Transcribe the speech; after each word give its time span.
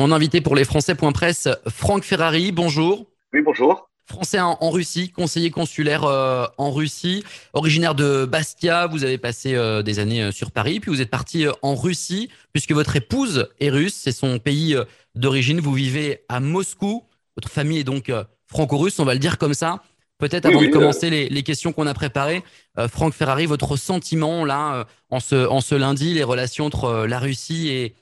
Mon 0.00 0.12
invité 0.12 0.40
pour 0.40 0.56
les 0.56 0.64
Français.presse, 0.64 1.46
Franck 1.68 2.04
Ferrari, 2.04 2.52
bonjour. 2.52 3.04
Oui, 3.34 3.42
bonjour. 3.44 3.90
Français 4.06 4.40
en, 4.40 4.70
Russie, 4.70 5.10
conseiller 5.10 5.50
consulaire 5.50 6.04
euh, 6.04 6.46
en 6.56 6.70
Russie, 6.70 7.22
originaire 7.52 7.94
de 7.94 8.24
Bastia, 8.24 8.86
vous 8.86 9.04
avez 9.04 9.18
passé 9.18 9.54
euh, 9.56 9.82
des 9.82 9.98
années 9.98 10.22
euh, 10.22 10.32
sur 10.32 10.52
Paris, 10.52 10.80
puis 10.80 10.90
vous 10.90 11.02
êtes 11.02 11.10
parti 11.10 11.44
en 11.60 11.74
Russie, 11.74 12.30
puisque 12.54 12.72
votre 12.72 12.96
épouse 12.96 13.50
est 13.60 13.68
russe, 13.68 13.92
c'est 13.94 14.10
son 14.10 14.38
pays 14.38 14.74
d'origine, 15.16 15.60
vous 15.60 15.74
vivez 15.74 16.24
à 16.30 16.40
Moscou, 16.40 17.04
votre 17.36 17.50
famille 17.50 17.80
est 17.80 17.84
donc 17.84 18.10
franco-russe, 18.46 18.98
on 19.00 19.04
va 19.04 19.12
le 19.12 19.20
dire 19.20 19.36
comme 19.36 19.52
ça. 19.52 19.82
Peut-être 20.16 20.46
avant 20.46 20.62
de 20.62 20.68
commencer 20.68 21.10
les, 21.10 21.42
questions 21.42 21.74
qu'on 21.74 21.86
a 21.86 21.92
préparées, 21.92 22.42
Franck 22.88 23.12
Ferrari, 23.12 23.44
votre 23.44 23.76
sentiment 23.76 24.46
là, 24.46 24.86
en, 25.10 25.20
ce, 25.20 25.46
en 25.46 25.60
ce 25.60 25.74
lundi, 25.74 26.14
les 26.14 26.24
relations 26.24 26.64
entre 26.64 27.04
la 27.06 27.18
Russie 27.18 27.68
et 27.68 27.94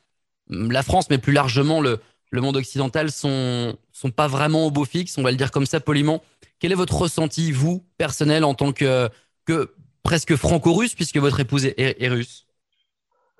la 0.51 0.83
France, 0.83 1.11
mais 1.11 1.19
plus 1.19 1.33
largement 1.33 1.81
le, 1.81 2.01
monde 2.33 2.57
occidental 2.57 3.11
sont 3.11 3.77
sont 3.93 4.11
pas 4.11 4.29
vraiment 4.29 4.67
au 4.67 4.71
beau 4.71 4.85
fixe, 4.85 5.19
on 5.19 5.23
va 5.23 5.31
le 5.31 5.37
dire 5.37 5.51
comme 5.51 5.67
ça 5.67 5.81
poliment. 5.81 6.23
Quel 6.61 6.73
est 6.73 6.77
votre 6.77 6.97
ressenti, 6.97 7.53
vous, 7.53 7.85
personnel, 7.99 8.45
en 8.45 8.55
tant 8.55 8.73
que, 8.73 9.09
que 9.47 9.75
presque 10.03 10.37
franco-russe, 10.37 10.95
puisque 10.95 11.19
votre 11.19 11.41
épouse 11.41 11.67
est, 11.67 12.09
russe? 12.09 12.47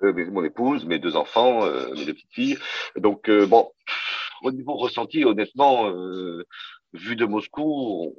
Euh, 0.03 0.13
Mon 0.31 0.43
épouse, 0.43 0.85
mes 0.85 0.99
deux 0.99 1.15
enfants, 1.15 1.65
euh, 1.65 1.93
mes 1.95 2.05
deux 2.05 2.13
petites 2.13 2.33
filles. 2.33 2.57
Donc, 2.95 3.29
euh, 3.29 3.45
bon, 3.45 3.71
au 4.43 4.51
niveau 4.51 4.75
ressenti, 4.75 5.25
honnêtement, 5.25 5.91
vu 6.93 7.15
de 7.15 7.25
Moscou, 7.25 8.15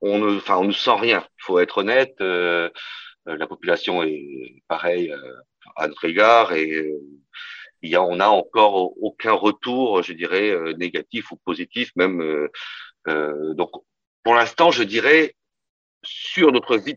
on, 0.00 0.18
ne, 0.18 0.36
enfin, 0.36 0.56
on 0.56 0.64
ne 0.64 0.72
sent 0.72 0.96
rien. 0.98 1.24
Il 1.38 1.42
faut 1.44 1.58
être 1.58 1.78
honnête. 1.78 2.16
la 2.20 3.46
population 3.46 4.02
est 4.02 4.62
pareille 4.68 5.14
à 5.76 5.88
notre 5.88 6.04
égard 6.04 6.52
et 6.52 6.92
on 7.92 8.16
n'a 8.16 8.30
encore 8.30 8.92
aucun 9.02 9.32
retour, 9.32 10.02
je 10.02 10.12
dirais, 10.12 10.50
euh, 10.50 10.72
négatif 10.74 11.30
ou 11.32 11.36
positif, 11.36 11.90
même. 11.96 12.20
Euh, 12.20 12.48
euh, 13.08 13.54
donc, 13.54 13.70
pour 14.22 14.34
l'instant, 14.34 14.70
je 14.70 14.82
dirais, 14.82 15.34
sur 16.02 16.52
notre 16.52 16.76
vie, 16.76 16.96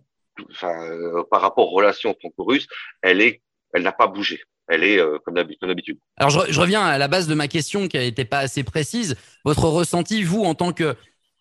par 0.61 1.41
rapport 1.41 1.71
aux 1.71 1.75
relations 1.75 2.15
franco-russes, 2.19 2.67
elle 3.01 3.21
est, 3.21 3.41
elle 3.73 3.83
n'a 3.83 3.91
pas 3.91 4.07
bougé. 4.07 4.41
Elle 4.69 4.83
est 4.83 4.99
comme 5.23 5.35
d'habitude. 5.35 5.97
Alors, 6.17 6.29
je, 6.29 6.59
reviens 6.59 6.83
à 6.83 6.97
la 6.97 7.07
base 7.07 7.27
de 7.27 7.33
ma 7.33 7.47
question 7.47 7.87
qui 7.87 7.97
n'était 7.97 8.25
pas 8.25 8.39
assez 8.39 8.63
précise. 8.63 9.15
Votre 9.45 9.63
ressenti, 9.69 10.23
vous, 10.23 10.43
en 10.43 10.55
tant 10.55 10.73
que 10.73 10.95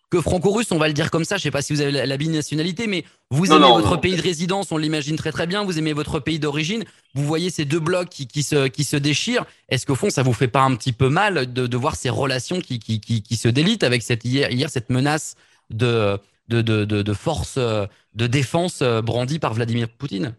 que 0.09 0.21
franco-russe, 0.21 0.71
on 0.71 0.77
va 0.77 0.87
le 0.87 0.93
dire 0.93 1.11
comme 1.11 1.25
ça. 1.25 1.35
Je 1.35 1.41
ne 1.41 1.43
sais 1.43 1.51
pas 1.51 1.61
si 1.61 1.73
vous 1.73 1.81
avez 1.81 1.91
la, 1.91 2.17
binationalité, 2.17 2.87
mais 2.87 3.03
vous 3.29 3.51
aimez 3.51 3.67
votre 3.67 3.97
pays 3.97 4.15
de 4.15 4.21
résidence, 4.21 4.71
on 4.71 4.77
l'imagine 4.77 5.17
très 5.17 5.31
très 5.31 5.47
bien. 5.47 5.63
Vous 5.63 5.77
aimez 5.77 5.93
votre 5.93 6.19
pays 6.19 6.39
d'origine. 6.39 6.85
Vous 7.13 7.23
voyez 7.23 7.49
ces 7.49 7.65
deux 7.65 7.79
blocs 7.79 8.09
qui, 8.09 8.27
qui, 8.27 8.43
se, 8.43 8.67
qui 8.67 8.83
se 8.83 8.95
déchirent. 8.95 9.45
Est-ce 9.69 9.85
qu'au 9.85 9.95
fond, 9.95 10.09
ça 10.09 10.23
vous 10.23 10.33
fait 10.33 10.47
pas 10.47 10.61
un 10.61 10.75
petit 10.75 10.93
peu 10.93 11.09
mal 11.09 11.51
de, 11.51 11.67
de 11.67 11.77
voir 11.77 11.95
ces 11.95 12.09
relations 12.09 12.61
qui, 12.61 12.79
qui, 12.79 12.99
qui, 12.99 13.35
se 13.35 13.47
délitent 13.47 13.83
avec 13.83 14.01
cette, 14.01 14.23
hier, 14.23 14.51
hier 14.51 14.69
cette 14.69 14.89
menace 14.89 15.35
de, 15.69 16.17
de, 16.47 16.61
de, 16.61 16.85
de, 16.85 17.13
force 17.13 17.57
de 17.57 18.27
défense 18.27 18.81
brandie 18.81 19.39
par 19.39 19.53
Vladimir 19.53 19.89
Poutine? 19.89 20.35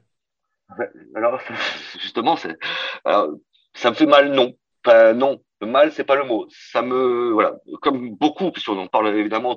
Alors, 1.15 1.41
justement, 2.01 2.39
alors, 3.05 3.29
ça 3.75 3.91
me 3.91 3.95
fait 3.95 4.07
mal, 4.07 4.33
non. 4.33 4.55
Enfin, 4.85 5.13
non, 5.13 5.43
mal, 5.67 5.93
c'est 5.93 6.05
pas 6.05 6.17
le 6.17 6.25
mot. 6.25 6.47
Ça 6.51 6.83
me, 6.83 7.31
voilà, 7.33 7.57
comme 7.83 8.15
beaucoup, 8.15 8.51
puisqu'on 8.51 8.79
en 8.79 8.87
parle 8.87 9.17
évidemment, 9.17 9.57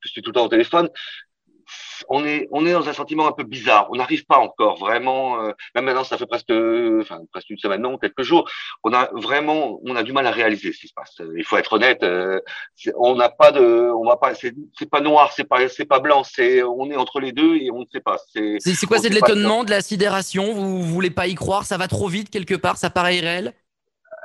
je 0.00 0.08
suis 0.08 0.22
tout 0.22 0.30
le 0.30 0.34
temps 0.34 0.44
au 0.44 0.48
téléphone, 0.48 0.88
on 2.08 2.24
est, 2.24 2.48
on 2.50 2.66
est 2.66 2.72
dans 2.72 2.88
un 2.88 2.92
sentiment 2.92 3.26
un 3.28 3.32
peu 3.32 3.44
bizarre. 3.44 3.86
On 3.90 3.96
n'arrive 3.96 4.24
pas 4.26 4.38
encore 4.38 4.76
vraiment, 4.76 5.40
euh, 5.40 5.52
même 5.74 5.84
maintenant, 5.84 6.04
ça 6.04 6.18
fait 6.18 6.26
presque, 6.26 6.50
enfin, 6.50 7.20
presque 7.30 7.50
une 7.50 7.58
semaine, 7.58 7.80
non, 7.80 7.96
quelques 7.96 8.22
jours. 8.22 8.50
On 8.82 8.92
a 8.92 9.08
vraiment, 9.12 9.80
on 9.84 9.94
a 9.96 10.02
du 10.02 10.12
mal 10.12 10.26
à 10.26 10.32
réaliser 10.32 10.72
ce 10.72 10.80
qui 10.80 10.88
se 10.88 10.94
passe. 10.94 11.20
Il 11.36 11.44
faut 11.44 11.56
être 11.56 11.72
honnête. 11.72 12.02
Euh, 12.02 12.40
on 12.96 13.14
n'a 13.14 13.28
pas 13.28 13.52
de, 13.52 13.62
on 13.62 14.04
va 14.04 14.16
pas, 14.16 14.34
c'est 14.34 14.54
pas 14.90 15.00
noir, 15.00 15.32
c'est 15.32 15.44
pas, 15.44 15.68
c'est 15.68 15.84
pas 15.84 16.00
blanc. 16.00 16.24
C'est, 16.24 16.62
on 16.62 16.90
est 16.90 16.96
entre 16.96 17.20
les 17.20 17.32
deux 17.32 17.56
et 17.56 17.70
on 17.70 17.80
ne 17.80 17.86
sait 17.90 18.00
pas. 18.00 18.16
C'est, 18.32 18.56
c'est 18.58 18.86
quoi? 18.86 18.98
C'est 18.98 19.10
de 19.10 19.14
l'étonnement, 19.14 19.64
de 19.64 19.70
la 19.70 19.80
sidération? 19.80 20.52
Vous, 20.52 20.82
vous 20.82 20.92
voulez 20.92 21.10
pas 21.10 21.28
y 21.28 21.34
croire? 21.34 21.64
Ça 21.64 21.78
va 21.78 21.88
trop 21.88 22.08
vite 22.08 22.30
quelque 22.30 22.54
part. 22.54 22.76
Ça 22.76 22.90
paraît 22.90 23.16
irréel? 23.16 23.54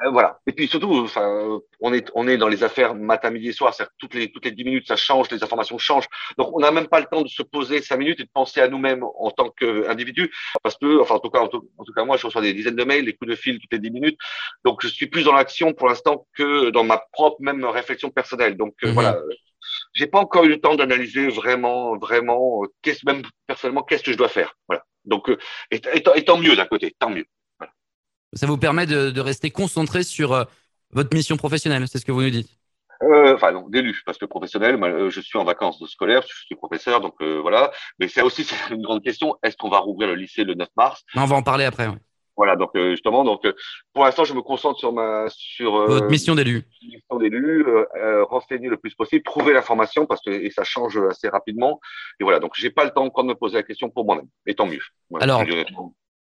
Euh, 0.05 0.11
voilà. 0.11 0.39
Et 0.45 0.51
puis 0.51 0.67
surtout, 0.67 1.03
enfin, 1.03 1.59
on 1.79 1.93
est 1.93 2.11
on 2.13 2.27
est 2.27 2.37
dans 2.37 2.47
les 2.47 2.63
affaires 2.63 2.93
matin, 2.93 3.31
midi 3.31 3.49
et 3.49 3.53
soir. 3.53 3.73
C'est 3.73 3.87
toutes 3.97 4.13
les 4.13 4.31
toutes 4.31 4.45
les 4.45 4.51
dix 4.51 4.63
minutes, 4.63 4.87
ça 4.87 4.95
change, 4.95 5.29
les 5.31 5.43
informations 5.43 5.77
changent. 5.77 6.07
Donc 6.37 6.55
on 6.55 6.59
n'a 6.59 6.71
même 6.71 6.87
pas 6.87 6.99
le 6.99 7.07
temps 7.07 7.21
de 7.21 7.27
se 7.27 7.41
poser 7.41 7.81
cinq 7.81 7.97
minutes 7.97 8.19
et 8.19 8.23
de 8.23 8.29
penser 8.31 8.61
à 8.61 8.67
nous-mêmes 8.67 9.03
en 9.03 9.31
tant 9.31 9.49
qu'individu, 9.49 10.31
parce 10.61 10.77
que, 10.77 11.01
enfin, 11.01 11.15
en 11.15 11.19
tout 11.19 11.29
cas, 11.29 11.39
en 11.39 11.47
tout, 11.47 11.63
cas, 11.95 12.05
moi, 12.05 12.17
je 12.17 12.27
reçois 12.27 12.41
des 12.41 12.53
dizaines 12.53 12.75
de 12.75 12.83
mails, 12.83 13.05
des 13.05 13.13
coups 13.13 13.31
de 13.31 13.35
fil 13.35 13.59
toutes 13.59 13.73
les 13.73 13.79
dix 13.79 13.91
minutes. 13.91 14.19
Donc 14.63 14.81
je 14.83 14.87
suis 14.87 15.07
plus 15.07 15.23
dans 15.23 15.33
l'action 15.33 15.73
pour 15.73 15.87
l'instant 15.87 16.27
que 16.35 16.69
dans 16.69 16.83
ma 16.83 17.01
propre 17.11 17.37
même 17.41 17.65
réflexion 17.65 18.09
personnelle. 18.11 18.55
Donc 18.55 18.75
euh, 18.83 18.87
mhm. 18.89 18.93
voilà. 18.93 19.17
J'ai 19.93 20.07
pas 20.07 20.19
encore 20.19 20.45
eu 20.45 20.49
le 20.49 20.61
temps 20.61 20.75
d'analyser 20.75 21.27
vraiment, 21.27 21.97
vraiment, 21.97 22.63
euh, 22.63 22.67
qu'est-ce 22.83 23.05
même 23.05 23.23
personnellement, 23.47 23.83
qu'est-ce 23.83 24.03
que 24.03 24.11
je 24.11 24.17
dois 24.17 24.29
faire. 24.29 24.55
Voilà. 24.67 24.83
Donc, 25.05 25.29
et, 25.71 25.81
et 25.93 26.25
tant 26.25 26.37
mieux 26.37 26.55
d'un 26.55 26.65
côté, 26.65 26.95
tant 26.99 27.09
mieux. 27.09 27.25
Ça 28.37 28.45
vous 28.45 28.57
permet 28.57 28.85
de, 28.85 29.19
rester 29.19 29.49
concentré 29.49 30.03
sur 30.03 30.33
euh, 30.33 30.43
votre 30.91 31.15
mission 31.15 31.37
professionnelle, 31.37 31.87
c'est 31.87 31.97
ce 31.97 32.05
que 32.05 32.11
vous 32.11 32.21
nous 32.21 32.29
dites 32.29 32.49
euh, 33.03 33.35
enfin 33.35 33.51
non, 33.51 33.69
d'élu, 33.69 34.01
parce 34.07 34.17
que 34.17 34.25
professionnel, 34.25 34.83
euh, 34.83 35.11
je 35.11 35.21
suis 35.21 35.37
en 35.37 35.43
vacances 35.43 35.79
de 35.79 35.85
scolaire, 35.85 36.23
je 36.27 36.45
suis 36.45 36.55
professeur, 36.55 36.99
donc 36.99 37.21
voilà. 37.21 37.71
Mais 37.99 38.07
c'est 38.07 38.23
aussi 38.23 38.41
une 38.71 38.81
grande 38.81 39.03
question, 39.03 39.35
est-ce 39.43 39.55
qu'on 39.55 39.69
va 39.69 39.77
rouvrir 39.77 40.07
le 40.07 40.15
lycée 40.15 40.43
le 40.43 40.55
9 40.55 40.67
mars? 40.75 41.03
On 41.15 41.25
va 41.25 41.35
en 41.35 41.43
parler 41.43 41.65
après. 41.65 41.87
Voilà, 42.35 42.55
donc 42.55 42.71
justement, 42.75 43.23
donc 43.23 43.41
pour 43.93 44.03
l'instant, 44.03 44.23
je 44.23 44.33
me 44.33 44.41
concentre 44.41 44.79
sur 44.79 44.93
ma 44.93 45.25
sur 45.29 45.73
votre 45.87 46.09
mission 46.09 46.33
d'élu. 46.33 46.63
Mission 46.81 47.17
d'élu, 47.19 47.65
renseigner 48.29 48.67
le 48.67 48.77
plus 48.77 48.95
possible, 48.95 49.23
trouver 49.23 49.53
l'information 49.53 50.07
parce 50.07 50.21
que 50.21 50.31
et 50.31 50.49
ça 50.49 50.63
change 50.63 50.97
assez 50.97 51.29
rapidement. 51.29 51.79
Et 52.19 52.23
voilà, 52.23 52.39
donc 52.39 52.53
j'ai 52.55 52.71
pas 52.71 52.83
le 52.83 52.91
temps 52.91 53.05
encore 53.05 53.23
de 53.25 53.29
me 53.29 53.35
poser 53.35 53.57
la 53.57 53.63
question 53.63 53.91
pour 53.91 54.05
moi-même. 54.05 54.27
Et 54.47 54.55
tant 54.55 54.65
mieux. 54.65 54.81
Alors, 55.19 55.43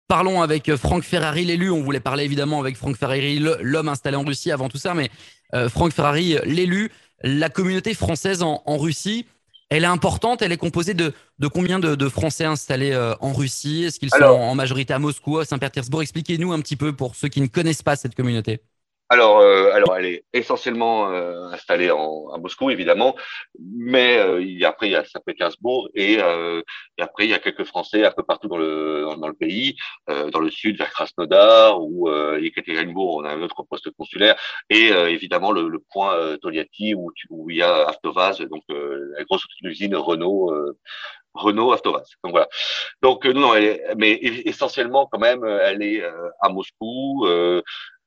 Parlons 0.07 0.43
avec 0.43 0.69
euh, 0.69 0.77
Franck 0.77 1.03
Ferrari, 1.03 1.45
l'élu. 1.45 1.71
On 1.71 1.83
voulait 1.83 2.01
parler 2.01 2.25
évidemment 2.25 2.61
avec 2.61 2.77
Franck 2.77 2.97
Ferrari, 2.97 3.39
l'homme 3.39 3.89
installé 3.89 4.17
en 4.17 4.25
Russie 4.25 4.51
avant 4.51 4.69
tout 4.69 4.77
ça, 4.77 4.95
mais 4.95 5.11
euh, 5.55 5.69
Franck 5.69 5.93
Ferrari, 5.93 6.37
l'élu, 6.45 6.91
la 7.23 7.49
communauté 7.49 7.95
française 7.95 8.43
en, 8.43 8.77
Russie, 8.77 9.25
elle 9.71 9.85
est 9.85 9.87
importante. 9.89 10.43
Elle 10.43 10.53
est 10.53 10.59
composée 10.59 10.93
de, 10.93 11.15
combien 11.53 11.79
de, 11.79 12.09
Français 12.09 12.45
installés 12.45 12.93
euh, 12.93 13.15
en 13.21 13.33
Russie? 13.33 13.85
Est-ce 13.85 13.99
qu'ils 13.99 14.11
sont 14.11 14.25
en 14.25 14.55
majorité 14.55 14.93
à 14.93 14.99
Moscou, 14.99 15.39
à 15.39 15.47
Saint-Pétersbourg? 15.47 16.03
Expliquez-nous 16.03 16.53
un 16.53 16.61
petit 16.61 16.77
peu 16.77 16.93
pour 16.93 17.15
ceux 17.15 17.29
qui 17.29 17.41
ne 17.41 17.47
connaissent 17.47 17.83
pas 17.83 17.97
cette 17.97 18.15
communauté. 18.15 18.61
Alors, 19.11 19.41
euh, 19.41 19.71
alors, 19.73 19.97
elle 19.97 20.07
est 20.07 20.25
essentiellement 20.33 21.11
euh, 21.11 21.49
installée 21.53 21.91
en, 21.91 22.29
à 22.33 22.39
Moscou, 22.39 22.71
évidemment, 22.71 23.15
mais 23.61 24.17
euh, 24.19 24.41
il 24.41 24.59
y 24.59 24.65
a, 24.65 24.71
après 24.71 24.89
il 24.89 24.93
y 24.93 24.97
a 24.97 25.05
Saint-Pétersbourg 25.05 25.91
et, 25.95 26.15
et, 26.15 27.03
après 27.03 27.25
il 27.27 27.31
y 27.31 27.35
a 27.35 27.39
quelques 27.39 27.65
Français 27.65 28.05
un 28.05 28.11
peu 28.11 28.23
partout 28.23 28.49
dans 28.49 28.57
le 28.57 29.07
dans, 29.19 29.29
le 29.29 29.35
pays, 29.35 29.77
dans 30.09 30.41
le 30.41 30.51
sud 30.51 30.79
vers 30.79 30.91
Krasnodar 30.91 31.81
ou 31.83 32.09
euh, 32.09 32.41
Ekaterinbourg, 32.43 33.17
on 33.17 33.25
a 33.25 33.31
un 33.31 33.43
autre 33.43 33.63
poste 33.63 33.91
consulaire 33.91 34.37
et 34.71 34.89
évidemment 34.89 35.53
le, 35.53 35.69
le 35.69 35.79
point 35.93 36.37
Toliati 36.39 36.95
où, 36.95 37.13
où 37.31 37.51
il 37.51 37.57
y 37.59 37.63
a 37.63 37.87
Avtovaz, 37.87 38.39
donc 38.41 38.63
la 38.69 39.25
grosse 39.25 39.45
usine 39.63 39.97
Renault. 39.97 40.53
Renault 41.35 41.73
Avtovaz. 41.73 42.07
Donc 42.23 42.31
voilà. 42.31 42.49
Donc 43.03 43.27
non, 43.27 43.55
elle 43.55 43.65
est, 43.65 43.95
mais 43.97 44.13
essentiellement 44.13 45.09
quand 45.11 45.19
même, 45.19 45.45
elle 45.45 45.83
est 45.83 46.01
à 46.41 46.49
Moscou. 46.49 47.27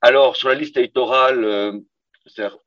Alors, 0.01 0.35
sur 0.35 0.49
la 0.49 0.55
liste 0.55 0.77
électorale, 0.77 1.43
euh, 1.43 1.79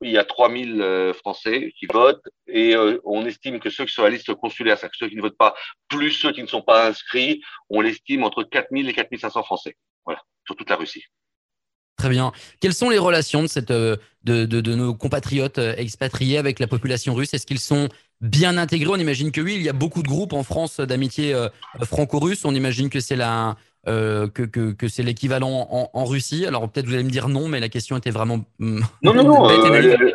il 0.01 0.11
y 0.11 0.17
a 0.17 0.23
3000 0.23 0.81
euh, 0.81 1.13
Français 1.13 1.73
qui 1.77 1.85
votent 1.85 2.27
et 2.47 2.75
euh, 2.75 2.99
on 3.05 3.25
estime 3.25 3.59
que 3.59 3.69
ceux 3.69 3.85
qui 3.85 3.91
sont 3.91 4.01
sur 4.01 4.03
la 4.03 4.09
liste 4.09 4.33
consulaire, 4.33 4.77
c'est-à-dire 4.77 4.97
ceux 4.99 5.09
qui 5.09 5.15
ne 5.15 5.21
votent 5.21 5.37
pas, 5.37 5.53
plus 5.87 6.11
ceux 6.11 6.31
qui 6.33 6.41
ne 6.41 6.47
sont 6.47 6.61
pas 6.61 6.87
inscrits, 6.87 7.41
on 7.69 7.81
l'estime 7.81 8.23
entre 8.23 8.43
4000 8.43 8.89
et 8.89 8.93
4500 8.93 9.43
Français. 9.43 9.77
Voilà, 10.05 10.21
sur 10.45 10.55
toute 10.55 10.69
la 10.69 10.75
Russie. 10.75 11.03
Très 11.95 12.09
bien. 12.09 12.31
Quelles 12.59 12.73
sont 12.73 12.89
les 12.89 12.97
relations 12.97 13.43
de, 13.43 13.99
de, 14.23 14.45
de 14.45 14.75
nos 14.75 14.95
compatriotes 14.95 15.59
expatriés 15.59 16.39
avec 16.39 16.57
la 16.57 16.65
population 16.65 17.13
russe? 17.13 17.33
Est-ce 17.35 17.45
qu'ils 17.45 17.59
sont 17.59 17.89
bien 18.21 18.57
intégrés? 18.57 18.89
On 18.91 18.95
imagine 18.95 19.31
que 19.31 19.39
oui, 19.39 19.55
il 19.55 19.61
y 19.61 19.69
a 19.69 19.73
beaucoup 19.73 20.01
de 20.01 20.07
groupes 20.07 20.33
en 20.33 20.41
France 20.41 20.79
d'amitié 20.79 21.35
franco-russe. 21.83 22.43
On 22.43 22.55
imagine 22.55 22.89
que 22.89 22.99
c'est 22.99 23.15
la, 23.15 23.55
euh, 23.87 24.27
que, 24.27 24.43
que, 24.43 24.71
que 24.71 24.87
c'est 24.87 25.03
l'équivalent 25.03 25.67
en, 25.69 25.89
en, 25.93 26.05
Russie. 26.05 26.45
Alors 26.45 26.69
peut-être 26.69 26.85
vous 26.85 26.93
allez 26.93 27.03
me 27.03 27.09
dire 27.09 27.27
non, 27.29 27.47
mais 27.47 27.59
la 27.59 27.69
question 27.69 27.97
était 27.97 28.11
vraiment. 28.11 28.45
Hmm, 28.59 28.81
non, 29.01 29.13
non, 29.13 29.23
non. 29.23 29.49
Euh, 29.49 30.11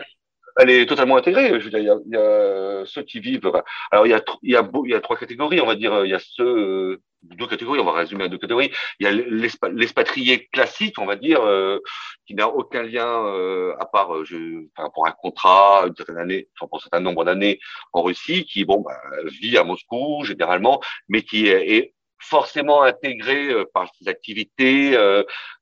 elle, 0.59 0.71
est 0.71 0.87
totalement 0.87 1.17
intégrée. 1.17 1.59
Je 1.61 1.65
veux 1.65 1.71
dire, 1.71 1.81
il 1.81 1.87
y 1.87 1.91
a, 1.91 1.97
il 2.07 2.13
y 2.13 2.17
a 2.17 2.85
ceux 2.87 3.03
qui 3.03 3.21
vivent. 3.21 3.51
Alors 3.91 4.07
il 4.07 4.11
y 4.11 4.15
a, 4.15 4.23
il 4.43 4.53
y 4.53 4.57
a, 4.57 4.69
il 4.85 4.91
y 4.91 4.95
a 4.95 5.01
trois 5.01 5.17
catégories, 5.17 5.61
on 5.61 5.67
va 5.67 5.75
dire. 5.75 6.05
Il 6.05 6.11
y 6.11 6.15
a 6.15 6.21
ceux 6.21 7.01
deux 7.35 7.47
catégories, 7.47 7.81
on 7.81 7.85
va 7.85 7.93
résumer 7.93 8.25
à 8.25 8.29
deux 8.29 8.39
catégories. 8.39 8.71
Il 9.01 9.05
y 9.05 9.07
a 9.09 9.69
l'expatrié 9.69 10.47
classique, 10.53 10.99
on 10.99 11.07
va 11.07 11.17
dire, 11.17 11.41
euh, 11.43 11.79
qui 12.27 12.35
n'a 12.35 12.49
aucun 12.49 12.83
lien 12.83 13.27
euh, 13.27 13.75
à 13.79 13.87
part 13.87 14.25
je, 14.25 14.67
enfin, 14.77 14.91
pour 14.95 15.07
un 15.07 15.13
contrat, 15.13 15.85
une 15.87 15.95
certaine 15.97 16.19
année, 16.19 16.49
enfin, 16.57 16.69
pour 16.69 16.79
un 16.79 16.83
certain 16.83 17.01
nombre 17.01 17.25
d'années 17.25 17.59
en 17.93 18.03
Russie, 18.03 18.45
qui 18.45 18.65
bon 18.65 18.81
bah, 18.81 19.01
vit 19.41 19.57
à 19.59 19.65
Moscou 19.65 20.25
généralement, 20.25 20.81
mais 21.09 21.23
qui 21.23 21.49
est, 21.49 21.77
est 21.77 21.95
forcément 22.19 22.83
intégré 22.83 23.53
par 23.75 23.91
ses 23.95 24.09
activités 24.09 24.97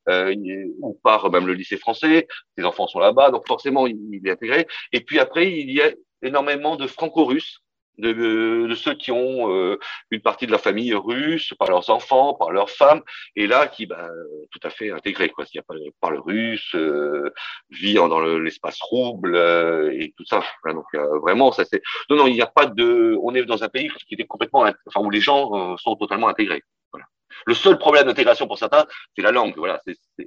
ou 0.06 1.00
par 1.02 1.30
même 1.30 1.46
le 1.46 1.54
lycée 1.54 1.76
français. 1.76 2.26
Ses 2.56 2.64
enfants 2.64 2.86
sont 2.86 3.00
là-bas, 3.00 3.30
donc 3.30 3.46
forcément 3.46 3.86
il, 3.86 3.96
il, 4.12 4.26
est 4.26 4.30
intégré. 4.30 4.66
Et 4.92 5.00
puis 5.00 5.18
après, 5.18 5.50
il 5.50 5.70
y 5.72 5.82
a 5.82 5.90
énormément 6.22 6.76
de 6.76 6.86
franco-russes 6.86 7.63
de, 7.98 8.66
de, 8.66 8.74
ceux 8.74 8.94
qui 8.94 9.10
ont 9.12 9.52
euh, 9.52 9.78
une 10.10 10.20
partie 10.20 10.46
de 10.46 10.52
la 10.52 10.58
famille 10.58 10.94
russe, 10.94 11.54
par 11.58 11.68
leurs 11.68 11.90
enfants, 11.90 12.34
par 12.34 12.50
leurs 12.50 12.70
femmes, 12.70 13.02
et 13.36 13.46
là 13.46 13.66
qui 13.66 13.86
bah, 13.86 14.08
tout 14.50 14.60
à 14.62 14.70
fait 14.70 14.90
intégré, 14.90 15.28
quoi. 15.28 15.44
S'il 15.44 15.56
y 15.56 15.60
a 15.60 15.62
pas 15.62 15.74
parle 16.00 16.18
russe, 16.18 16.74
euh, 16.74 17.30
vit 17.70 17.94
dans 17.94 18.20
l'espace 18.20 18.80
rouble 18.80 19.36
euh, 19.36 19.92
et 19.92 20.12
tout 20.16 20.24
ça. 20.24 20.42
donc 20.66 20.86
euh, 20.94 21.18
vraiment, 21.20 21.52
ça 21.52 21.64
c'est. 21.64 21.82
Non, 22.10 22.16
non, 22.16 22.26
il 22.26 22.34
n'y 22.34 22.42
a 22.42 22.46
pas 22.46 22.66
de. 22.66 23.18
On 23.22 23.34
est 23.34 23.44
dans 23.44 23.62
un 23.62 23.68
pays 23.68 23.90
qui 24.06 24.14
était 24.14 24.24
complètement, 24.24 24.64
enfin 24.86 25.00
où 25.00 25.10
les 25.10 25.20
gens 25.20 25.76
sont 25.76 25.96
totalement 25.96 26.28
intégrés. 26.28 26.62
Voilà. 26.92 27.06
Le 27.46 27.54
seul 27.54 27.78
problème 27.78 28.06
d'intégration 28.06 28.46
pour 28.46 28.58
certains, 28.58 28.86
c'est 29.16 29.22
la 29.22 29.32
langue. 29.32 29.54
Voilà. 29.56 29.80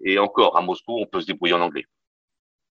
et 0.04 0.20
encore, 0.20 0.58
à 0.58 0.62
Moscou, 0.62 1.00
on 1.00 1.06
peut 1.06 1.22
se 1.22 1.28
débrouiller 1.28 1.54
en 1.54 1.62
anglais. 1.62 1.86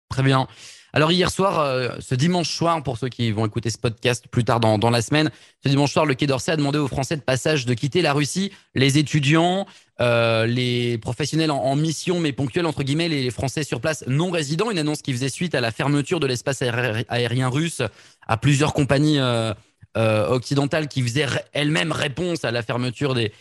Très 0.09 0.23
bien. 0.23 0.47
Alors 0.95 1.11
hier 1.11 1.29
soir, 1.29 1.59
euh, 1.59 1.89
ce 1.99 2.15
dimanche 2.15 2.49
soir, 2.49 2.81
pour 2.81 2.97
ceux 2.97 3.09
qui 3.09 3.29
vont 3.31 3.45
écouter 3.45 3.69
ce 3.69 3.77
podcast 3.77 4.29
plus 4.31 4.45
tard 4.45 4.61
dans, 4.61 4.89
la 4.89 5.01
semaine, 5.01 5.29
ce 5.61 5.67
dimanche 5.67 5.91
soir, 5.91 6.05
le 6.05 6.13
Quai 6.13 6.25
d'Orsay 6.25 6.53
a 6.53 6.55
demandé 6.55 6.79
aux 6.79 6.87
Français 6.87 7.17
de 7.17 7.21
passage 7.21 7.65
de 7.65 7.73
quitter 7.73 8.01
la 8.01 8.13
Russie, 8.13 8.53
les 8.75 8.97
étudiants, 8.97 9.65
euh, 9.99 10.45
les 10.45 10.97
professionnels 10.97 11.51
en, 11.51 11.75
mission 11.75 12.21
mais 12.21 12.31
ponctuels 12.31 12.65
entre 12.65 12.83
guillemets, 12.83 13.09
les 13.09 13.29
Français 13.29 13.65
sur 13.65 13.81
place 13.81 14.05
non 14.07 14.31
résidents. 14.31 14.71
Une 14.71 14.77
annonce 14.77 15.01
qui 15.01 15.11
faisait 15.11 15.27
suite 15.27 15.53
à 15.53 15.59
la 15.59 15.71
fermeture 15.71 16.21
de 16.21 16.27
l'espace 16.27 16.61
aérien 16.61 17.49
russe 17.49 17.81
à 18.25 18.37
plusieurs 18.37 18.71
compagnies. 18.71 19.19
Euh, 19.19 19.53
euh, 19.97 20.27
occidentale 20.27 20.87
qui 20.89 21.01
faisait 21.01 21.25
elle-même 21.53 21.91
réponse 21.93 22.43
à 22.43 22.51
la 22.51 22.61
fermeture 22.61 23.13
des, 23.13 23.31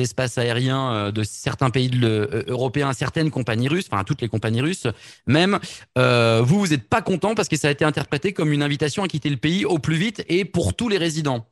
espaces 0.00 0.38
aériens 0.38 0.92
euh, 0.92 1.10
de 1.10 1.24
certains 1.24 1.70
pays 1.70 1.90
euh, 2.02 2.44
européens, 2.46 2.92
certaines 2.92 3.32
compagnies 3.32 3.68
russes, 3.68 3.88
enfin 3.90 4.04
toutes 4.04 4.20
les 4.20 4.28
compagnies 4.28 4.60
russes 4.60 4.86
même. 5.26 5.58
vous, 5.96 6.58
vous 6.60 6.66
n'êtes 6.68 6.88
pas 6.88 7.02
content 7.02 7.34
parce 7.34 7.48
que 7.48 7.56
ça 7.56 7.68
a 7.68 7.70
été 7.72 7.84
interprété 7.84 8.32
comme 8.32 8.52
une 8.52 8.62
invitation 8.62 9.02
à 9.02 9.08
quitter 9.08 9.28
le 9.28 9.36
pays 9.36 9.64
au 9.64 9.78
plus 9.78 9.96
vite 9.96 10.24
et 10.28 10.44
pour 10.44 10.74
tous 10.74 10.88
les 10.88 10.98
résidents. 10.98 11.46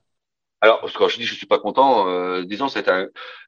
Alors, 0.60 0.88
quand 0.94 1.08
je 1.08 1.16
dis 1.16 1.24
je 1.24 1.34
suis 1.34 1.46
pas 1.46 1.58
content, 1.58 2.42
disons 2.42 2.68
c'est. 2.68 2.88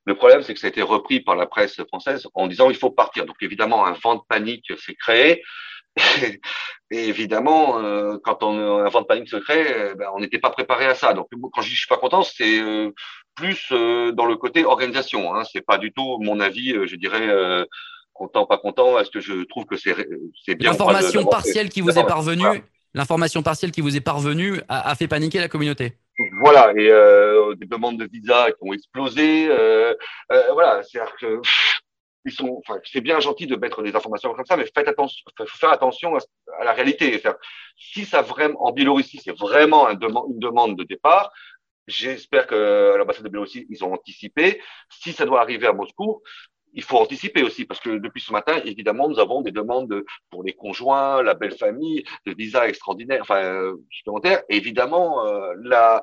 Le 0.04 0.14
problème, 0.16 0.42
c'est 0.42 0.52
que 0.52 0.58
ça 0.60 0.66
a 0.66 0.70
été 0.70 0.82
repris 0.82 1.20
par 1.20 1.36
la 1.36 1.46
presse 1.46 1.80
française 1.86 2.26
en 2.34 2.48
disant 2.48 2.70
il 2.70 2.76
faut 2.76 2.90
partir. 2.90 3.24
Donc 3.24 3.36
évidemment, 3.40 3.86
un 3.86 3.92
vent 3.92 4.16
de 4.16 4.22
panique 4.28 4.72
s'est 4.84 4.96
créé. 4.96 5.42
Et 6.90 7.08
évidemment, 7.08 7.78
euh, 7.78 8.18
quand 8.22 8.42
on 8.42 8.84
un 8.84 8.88
vent 8.88 9.02
de 9.02 9.06
panique 9.06 9.28
se 9.28 9.36
crée, 9.36 9.72
euh, 9.72 9.94
ben, 9.94 10.06
on 10.14 10.20
n'était 10.20 10.38
pas 10.38 10.50
préparé 10.50 10.86
à 10.86 10.94
ça. 10.94 11.14
Donc, 11.14 11.28
quand 11.52 11.62
je 11.62 11.68
dis 11.68 11.74
je 11.74 11.80
suis 11.80 11.88
pas 11.88 11.96
content, 11.96 12.22
c'est 12.22 12.60
euh, 12.60 12.90
plus 13.34 13.70
dans 13.70 14.26
le 14.26 14.36
côté 14.36 14.64
organisation. 14.64 15.34
Hein. 15.34 15.42
C'est 15.50 15.64
pas 15.64 15.78
du 15.78 15.92
tout 15.92 16.18
mon 16.20 16.40
avis. 16.40 16.74
je 16.86 16.96
dirais 16.96 17.28
content, 18.12 18.46
pas 18.46 18.58
content. 18.58 18.98
Est-ce 18.98 19.10
que 19.10 19.20
je 19.20 19.44
trouve 19.44 19.64
que 19.64 19.76
c'est 19.76 19.94
c'est 20.44 20.54
bien 20.54 20.70
L'information 20.70 21.24
partielle 21.24 21.68
qui 21.68 21.80
vous 21.80 21.98
est 21.98 22.06
parvenue, 22.06 22.62
l'information 22.94 23.42
partielle 23.42 23.72
qui 23.72 23.80
vous 23.80 23.96
est 23.96 24.00
parvenue 24.00 24.60
a, 24.68 24.88
a, 24.90 24.94
fait 24.94 25.08
paniquer 25.08 25.40
la 25.40 25.48
communauté. 25.48 25.94
Voilà, 26.40 26.70
et 26.76 27.56
des 27.56 27.66
demandes 27.66 27.98
de 27.98 28.06
visa 28.06 28.52
qui 28.52 28.68
ont 28.68 28.72
explosé. 28.72 29.48
voilà, 30.28 30.80
c'est-à-dire 30.84 31.16
que 31.20 31.40
ils 32.24 32.32
sont, 32.32 32.62
enfin, 32.66 32.80
c'est 32.84 33.00
bien 33.00 33.20
gentil 33.20 33.46
de 33.46 33.56
mettre 33.56 33.82
des 33.82 33.94
informations 33.94 34.32
comme 34.34 34.46
ça, 34.46 34.56
mais 34.56 34.66
faites 34.74 34.88
attention, 34.88 35.22
faut 35.36 35.46
faire 35.46 35.72
attention 35.72 36.16
à, 36.58 36.64
la 36.64 36.72
réalité. 36.72 37.22
Si 37.76 38.04
ça 38.04 38.22
vraiment, 38.22 38.64
en 38.64 38.72
Biélorussie, 38.72 39.20
c'est 39.22 39.36
vraiment 39.36 39.86
un 39.86 39.92
une 39.94 40.38
demande 40.38 40.78
de 40.78 40.84
départ, 40.84 41.32
j'espère 41.86 42.46
que 42.46 42.96
l'ambassade 42.96 43.24
de 43.24 43.28
Biélorussie, 43.28 43.66
ils 43.68 43.84
ont 43.84 43.92
anticipé. 43.92 44.60
Si 44.90 45.12
ça 45.12 45.26
doit 45.26 45.40
arriver 45.40 45.66
à 45.66 45.72
Moscou, 45.72 46.22
il 46.74 46.82
faut 46.82 46.98
anticiper 46.98 47.42
aussi, 47.42 47.64
parce 47.64 47.80
que 47.80 47.98
depuis 47.98 48.20
ce 48.20 48.32
matin, 48.32 48.60
évidemment, 48.64 49.08
nous 49.08 49.20
avons 49.20 49.42
des 49.42 49.52
demandes 49.52 50.02
pour 50.30 50.42
les 50.42 50.54
conjoints, 50.54 51.22
la 51.22 51.34
belle 51.34 51.56
famille, 51.56 52.04
de 52.26 52.34
visas 52.34 52.66
extraordinaires, 52.66 53.20
enfin, 53.22 53.72
supplémentaires. 53.90 54.42
évidemment, 54.48 55.24
euh, 55.26 55.54
la, 55.62 56.02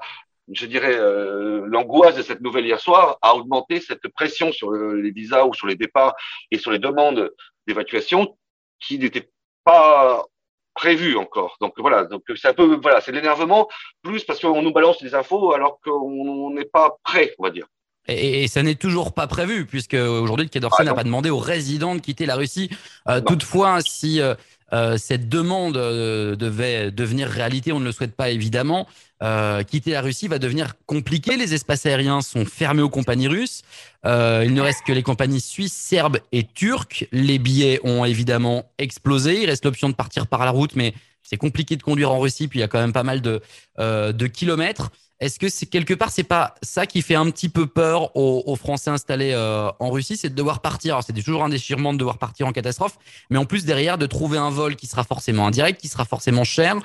je 0.51 0.65
dirais, 0.65 0.95
euh, 0.95 1.65
l'angoisse 1.67 2.15
de 2.15 2.21
cette 2.21 2.41
nouvelle 2.41 2.65
hier 2.65 2.79
soir 2.79 3.17
a 3.21 3.35
augmenté 3.35 3.79
cette 3.79 4.07
pression 4.09 4.51
sur 4.51 4.71
les 4.71 5.11
visas 5.11 5.45
ou 5.45 5.53
sur 5.53 5.67
les 5.67 5.75
départs 5.75 6.15
et 6.49 6.57
sur 6.57 6.71
les 6.71 6.79
demandes 6.79 7.31
d'évacuation 7.67 8.37
qui 8.79 8.97
n'étaient 8.99 9.29
pas 9.63 10.25
prévues 10.73 11.17
encore. 11.17 11.57
Donc 11.61 11.73
voilà, 11.77 12.05
donc 12.05 12.23
c'est 12.35 12.47
un 12.47 12.53
peu 12.53 12.79
voilà, 12.81 13.01
c'est 13.01 13.11
l'énervement 13.11 13.67
plus 14.01 14.23
parce 14.23 14.39
qu'on 14.39 14.61
nous 14.61 14.73
balance 14.73 15.01
des 15.01 15.13
infos 15.15 15.53
alors 15.53 15.79
qu'on 15.81 16.51
n'est 16.51 16.65
pas 16.65 16.97
prêt, 17.03 17.33
on 17.37 17.43
va 17.43 17.51
dire. 17.51 17.67
Et, 18.07 18.47
ça 18.47 18.63
n'est 18.63 18.75
toujours 18.75 19.13
pas 19.13 19.27
prévu, 19.27 19.65
puisque 19.65 19.93
aujourd'hui, 19.93 20.45
le 20.45 20.49
Quai 20.49 20.59
d'Orsay 20.59 20.81
ah, 20.81 20.85
n'a 20.85 20.93
pas 20.95 21.03
demandé 21.03 21.29
aux 21.29 21.37
résidents 21.37 21.95
de 21.95 22.01
quitter 22.01 22.25
la 22.25 22.35
Russie. 22.35 22.69
Euh, 23.07 23.21
toutefois, 23.21 23.79
si 23.81 24.19
euh, 24.21 24.33
euh, 24.73 24.97
cette 24.97 25.27
demande 25.29 25.77
euh, 25.77 26.35
devait 26.35 26.91
devenir 26.91 27.27
réalité, 27.27 27.71
on 27.71 27.79
ne 27.79 27.85
le 27.85 27.91
souhaite 27.91 28.15
pas 28.15 28.29
évidemment. 28.29 28.87
Euh, 29.21 29.63
quitter 29.63 29.91
la 29.91 30.01
Russie 30.01 30.27
va 30.27 30.39
devenir 30.39 30.73
compliqué. 30.85 31.37
Les 31.37 31.53
espaces 31.53 31.85
aériens 31.85 32.21
sont 32.21 32.45
fermés 32.45 32.81
aux 32.81 32.89
compagnies 32.89 33.27
russes. 33.27 33.61
Il 34.03 34.53
ne 34.53 34.61
reste 34.61 34.81
que 34.85 34.93
les 34.93 35.03
compagnies 35.03 35.41
suisses, 35.41 35.73
serbes 35.73 36.19
et 36.31 36.43
turques. 36.43 37.07
Les 37.11 37.37
billets 37.37 37.79
ont 37.83 38.03
évidemment 38.03 38.71
explosé. 38.79 39.43
Il 39.43 39.49
reste 39.49 39.65
l'option 39.65 39.89
de 39.89 39.93
partir 39.93 40.25
par 40.25 40.43
la 40.45 40.51
route, 40.51 40.75
mais 40.75 40.93
c'est 41.21 41.37
compliqué 41.37 41.75
de 41.75 41.83
conduire 41.83 42.11
en 42.11 42.19
Russie. 42.19 42.47
Puis 42.47 42.59
il 42.59 42.61
y 42.61 42.65
a 42.65 42.67
quand 42.67 42.79
même 42.79 42.93
pas 42.93 43.03
mal 43.03 43.21
de 43.21 44.27
kilomètres. 44.27 44.89
Est-ce 45.21 45.37
que 45.37 45.49
c'est 45.49 45.67
quelque 45.67 45.93
part, 45.93 46.09
c'est 46.09 46.23
pas 46.23 46.55
ça 46.63 46.87
qui 46.87 47.03
fait 47.03 47.13
un 47.13 47.29
petit 47.29 47.47
peu 47.47 47.67
peur 47.67 48.15
aux, 48.17 48.55
Français 48.55 48.89
installés 48.89 49.33
euh, 49.33 49.69
en 49.79 49.91
Russie, 49.91 50.17
c'est 50.17 50.29
de 50.29 50.35
devoir 50.35 50.61
partir. 50.61 50.95
Alors 50.95 51.03
c'est 51.03 51.13
toujours 51.13 51.43
un 51.43 51.49
déchirement 51.49 51.93
de 51.93 51.99
devoir 51.99 52.17
partir 52.17 52.47
en 52.47 52.51
catastrophe, 52.51 52.97
mais 53.29 53.37
en 53.37 53.45
plus 53.45 53.63
derrière 53.63 53.99
de 53.99 54.07
trouver 54.07 54.39
un 54.39 54.49
vol 54.49 54.75
qui 54.75 54.87
sera 54.87 55.03
forcément 55.03 55.45
indirect, 55.45 55.79
qui 55.79 55.87
sera 55.87 56.05
forcément 56.05 56.43
cher. 56.43 56.75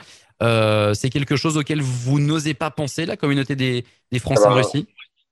Euh, 0.43 0.93
c'est 0.93 1.09
quelque 1.09 1.35
chose 1.35 1.57
auquel 1.57 1.81
vous 1.81 2.21
n'osez 2.21 2.53
pas 2.53 2.71
penser, 2.71 3.07
la 3.07 3.17
communauté 3.17 3.57
des, 3.57 3.87
des 4.13 4.19
Français 4.19 4.47
en 4.47 4.55
Russie? 4.55 4.87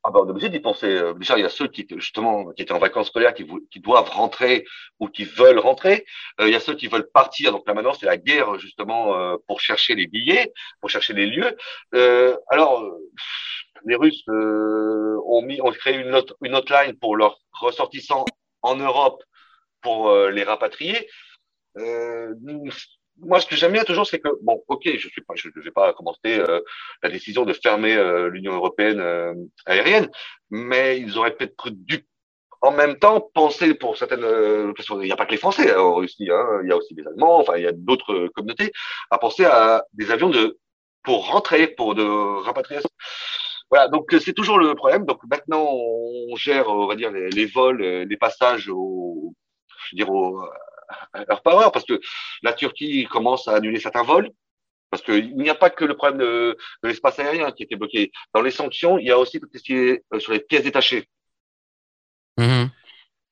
Ah 0.05 0.11
ben, 0.11 0.21
on 0.21 0.27
est 0.27 0.31
obligé 0.31 0.51
d'y 0.51 0.61
penser. 0.61 0.87
Euh, 0.87 1.15
déjà, 1.15 1.39
il 1.39 1.43
y 1.43 1.47
a 1.47 1.49
ceux 1.49 1.67
qui, 1.67 1.87
justement, 1.97 2.53
qui 2.53 2.63
étaient 2.63 2.73
en 2.73 2.79
vacances 2.79 3.09
scolaires, 3.09 3.33
qui, 3.35 3.47
qui 3.71 3.81
doivent 3.81 4.11
rentrer 4.11 4.67
ou 5.01 5.09
qui 5.09 5.25
veulent 5.25 5.59
rentrer. 5.59 6.05
Euh, 6.41 6.47
il 6.49 6.53
y 6.53 6.57
a 6.57 6.61
ceux 6.61 6.75
qui 6.75 6.89
veulent 6.89 7.09
partir. 7.11 7.53
Donc 7.53 7.67
là, 7.67 7.75
maintenant, 7.75 7.95
c'est 7.95 8.07
la 8.07 8.19
guerre, 8.19 8.59
justement, 8.59 9.17
euh, 9.19 9.37
pour 9.47 9.61
chercher 9.61 9.95
les 9.95 10.07
billets, 10.07 10.53
pour 10.81 10.91
chercher 10.91 11.15
les 11.15 11.27
lieux. 11.27 11.57
alors, 12.51 12.85
les 13.87 13.97
Russes 13.97 14.25
ont 14.29 15.43
mis, 15.43 15.61
ont 15.61 15.73
créé 15.73 15.97
une, 15.97 16.15
autre, 16.15 16.37
une 16.43 16.55
hotline 16.55 16.95
pour 16.99 17.17
leurs 17.17 17.39
ressortissants 17.53 18.25
en 18.63 18.77
Europe 18.77 19.23
pour 19.83 20.15
les 20.15 20.43
rapatrier. 20.45 21.07
Euh, 21.77 22.35
moi, 23.19 23.41
ce 23.41 23.47
que 23.47 23.57
j'aime 23.57 23.73
bien 23.73 23.85
toujours, 23.85 24.07
c'est 24.07 24.19
que 24.19 24.29
bon, 24.43 24.63
ok, 24.69 24.83
je 24.85 25.09
suis 25.09 25.23
pas, 25.23 25.35
je 25.37 25.49
ne 25.55 25.63
vais 25.63 25.71
pas 25.71 25.93
commenter 25.93 26.39
euh, 26.39 26.61
la 27.03 27.11
décision 27.11 27.45
de 27.45 27.53
fermer 27.53 27.95
euh, 27.95 28.29
l'Union 28.29 28.55
européenne 28.55 29.01
euh, 29.01 29.35
aérienne, 29.67 30.11
mais 30.51 30.99
ils 30.99 31.17
auraient 31.19 31.37
peut-être 31.37 31.71
dû 31.71 32.07
en 32.61 32.73
même 32.73 32.99
temps 32.99 33.21
penser 33.35 33.75
pour 33.75 33.97
certaines, 33.97 34.73
parce 34.75 34.89
qu'il 34.89 34.99
n'y 34.99 35.13
a 35.13 35.17
pas 35.17 35.27
que 35.27 35.33
les 35.33 35.37
Français 35.37 35.73
hein, 35.73 35.81
en 35.81 35.95
Russie, 35.97 36.31
hein, 36.31 36.61
il 36.63 36.69
y 36.69 36.73
a 36.73 36.77
aussi 36.77 36.95
des 36.95 37.07
Allemands, 37.07 37.39
enfin 37.39 37.57
il 37.57 37.63
y 37.63 37.67
a 37.67 37.73
d'autres 37.73 38.29
communautés, 38.29 38.73
à 39.11 39.19
penser 39.19 39.45
à 39.45 39.85
des 39.93 40.11
avions 40.11 40.31
de 40.31 40.59
pour 41.03 41.29
rentrer, 41.29 41.67
pour 41.67 41.95
de 41.95 42.05
rapatrier. 42.43 42.81
Voilà, 43.71 43.89
donc 43.89 44.15
c'est 44.19 44.33
toujours 44.33 44.59
le 44.59 44.75
problème. 44.75 45.05
Donc 45.05 45.19
maintenant, 45.25 45.67
on 45.69 46.35
gère, 46.37 46.69
on 46.69 46.87
va 46.87 46.97
dire, 46.97 47.11
les, 47.11 47.29
les 47.29 47.47
vols, 47.47 47.83
les 47.83 48.17
passages 48.17 48.71
au, 48.71 49.35
je 49.91 49.97
veux 49.97 50.05
dire, 50.05 50.11
au, 50.11 50.41
heure, 51.15 51.73
parce 51.73 51.85
que 51.85 52.01
la 52.43 52.53
Turquie 52.53 53.07
commence 53.07 53.49
à 53.49 53.57
annuler 53.57 53.81
certains 53.81 54.03
vols, 54.03 54.31
parce 54.95 55.03
qu'il 55.03 55.37
n'y 55.37 55.51
a 55.51 55.57
pas 55.57 55.71
que 55.71 55.85
le 55.85 55.97
problème 55.97 56.19
de, 56.19 56.57
l'espace 56.85 57.19
aérien 57.19 57.51
qui 57.51 57.65
était 57.65 57.75
bloqué. 57.75 58.13
Dans 58.33 58.43
les 58.43 58.53
sanctions, 58.53 58.97
il 58.97 59.07
y 59.07 59.11
a 59.11 59.19
aussi 59.19 59.41
tout 59.41 59.49
ce 59.53 59.61
qui 59.61 59.75
est 59.75 60.05
euh, 60.13 60.21
sur 60.21 60.33
les 60.33 60.39
pièces 60.39 60.63
détachées. 60.63 61.09
Mm-hmm. 62.39 62.69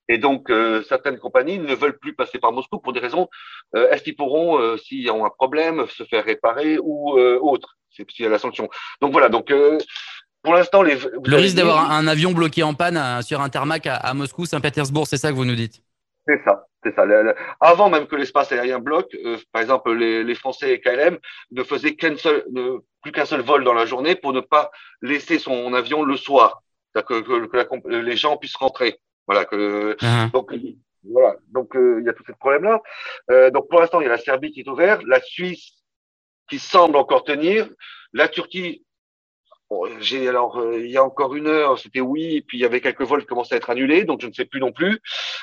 Et 0.09 0.19
donc, 0.19 0.51
euh, 0.51 0.83
certaines 0.89 1.19
compagnies 1.19 1.61
ne 1.61 1.75
veulent 1.77 1.99
plus 2.01 2.15
passer 2.15 2.41
par 2.41 2.51
Moscou 2.51 2.81
pour 2.81 2.93
des 2.93 2.99
raisons. 2.99 3.29
Euh, 3.77 3.89
est-ce 3.91 4.03
qu'ils 4.03 4.17
pourront, 4.17 4.77
s'ils 4.77 5.09
ont 5.13 5.25
un 5.25 5.31
problème, 5.31 5.87
se 5.87 6.03
faire 6.03 6.25
réparer 6.25 6.79
ou 6.83 7.13
autre? 7.13 7.77
C'est 7.91 8.11
s'il 8.11 8.25
y 8.25 8.27
a 8.27 8.31
la 8.31 8.41
sanction. 8.41 8.69
Donc 9.01 9.13
voilà. 9.13 9.29
Donc 9.29 9.53
pour 10.43 10.55
l'instant, 10.55 10.83
les. 10.83 10.99
Le 11.25 11.37
risque 11.37 11.57
d'avoir 11.57 11.93
un, 11.93 12.09
avion 12.09 12.33
bloqué 12.33 12.65
en 12.65 12.75
panne 12.75 13.23
sur 13.23 13.41
un 13.41 13.49
tarmac 13.49 13.87
à, 13.87 13.95
à 13.95 14.15
Moscou, 14.15 14.47
Saint-Pétersbourg, 14.47 15.07
c'est 15.07 15.17
ça 15.17 15.31
que 15.31 15.37
vous 15.37 15.45
nous 15.45 15.55
dites? 15.55 15.81
C'est 16.27 16.41
ça. 16.45 16.67
C'est 16.85 16.95
ça. 16.95 17.05
Avant 17.61 17.91
même 17.91 18.07
que 18.07 18.17
l'espace 18.17 18.51
aérien 18.51 18.79
bloque, 18.79 19.15
euh, 19.15 19.39
par 19.53 19.63
exemple, 19.63 19.93
les, 19.93 20.25
les, 20.25 20.35
Français 20.35 20.73
et 20.73 20.81
KLM 20.81 21.19
ne 21.53 21.63
faisaient 21.63 21.95
qu'un 21.95 22.17
seul, 22.17 22.45
ne, 22.51 22.79
plus 23.03 23.13
qu'un 23.13 23.25
seul 23.25 23.41
vol 23.41 23.63
dans 23.65 23.73
la 23.73 23.87
journée 23.87 24.17
pour 24.17 24.33
ne 24.33 24.41
pas 24.41 24.71
laisser 25.01 25.39
son 25.39 25.75
avion 25.75 26.03
le 26.03 26.17
soir, 26.17 26.63
que, 26.95 27.01
que, 27.01 27.47
que 27.47 27.89
les 27.89 28.17
gens 28.17 28.37
puissent 28.37 28.57
rentrer. 28.57 28.99
Voilà. 29.27 29.45
Que, 29.45 29.95
uh-huh. 29.95 30.31
Donc 30.33 30.53
voilà. 31.05 31.37
Donc 31.49 31.77
euh, 31.77 31.99
il 32.01 32.07
y 32.07 32.09
a 32.09 32.13
tout 32.13 32.25
ce 32.27 32.33
problème-là. 32.33 32.81
Euh, 33.31 33.51
donc 33.51 33.69
pour 33.69 33.81
l'instant, 33.81 34.01
il 34.01 34.05
y 34.05 34.07
a 34.07 34.11
la 34.11 34.19
Serbie 34.19 34.53
qui 34.53 34.61
est 34.61 34.69
ouverte, 34.69 35.03
la 35.07 35.21
Suisse 35.21 35.73
qui 36.49 36.59
semble 36.59 36.97
encore 36.97 37.25
tenir, 37.25 37.69
la 38.13 38.29
Turquie 38.29 38.85
j'ai 40.01 40.29
alors 40.29 40.59
euh, 40.59 40.79
il 40.79 40.91
y 40.91 40.97
a 40.97 41.05
encore 41.05 41.35
une 41.35 41.47
heure, 41.47 41.79
c'était 41.79 42.01
oui, 42.01 42.37
et 42.37 42.43
puis 42.43 42.59
il 42.59 42.61
y 42.61 42.65
avait 42.65 42.81
quelques 42.81 43.03
vols 43.03 43.23
qui 43.23 43.27
commençaient 43.27 43.55
à 43.55 43.59
être 43.59 43.71
annulés, 43.71 44.05
donc 44.05 44.21
je 44.21 44.27
ne 44.27 44.33
sais 44.33 44.45
plus 44.45 44.61
non 44.61 44.73
plus. 44.73 45.01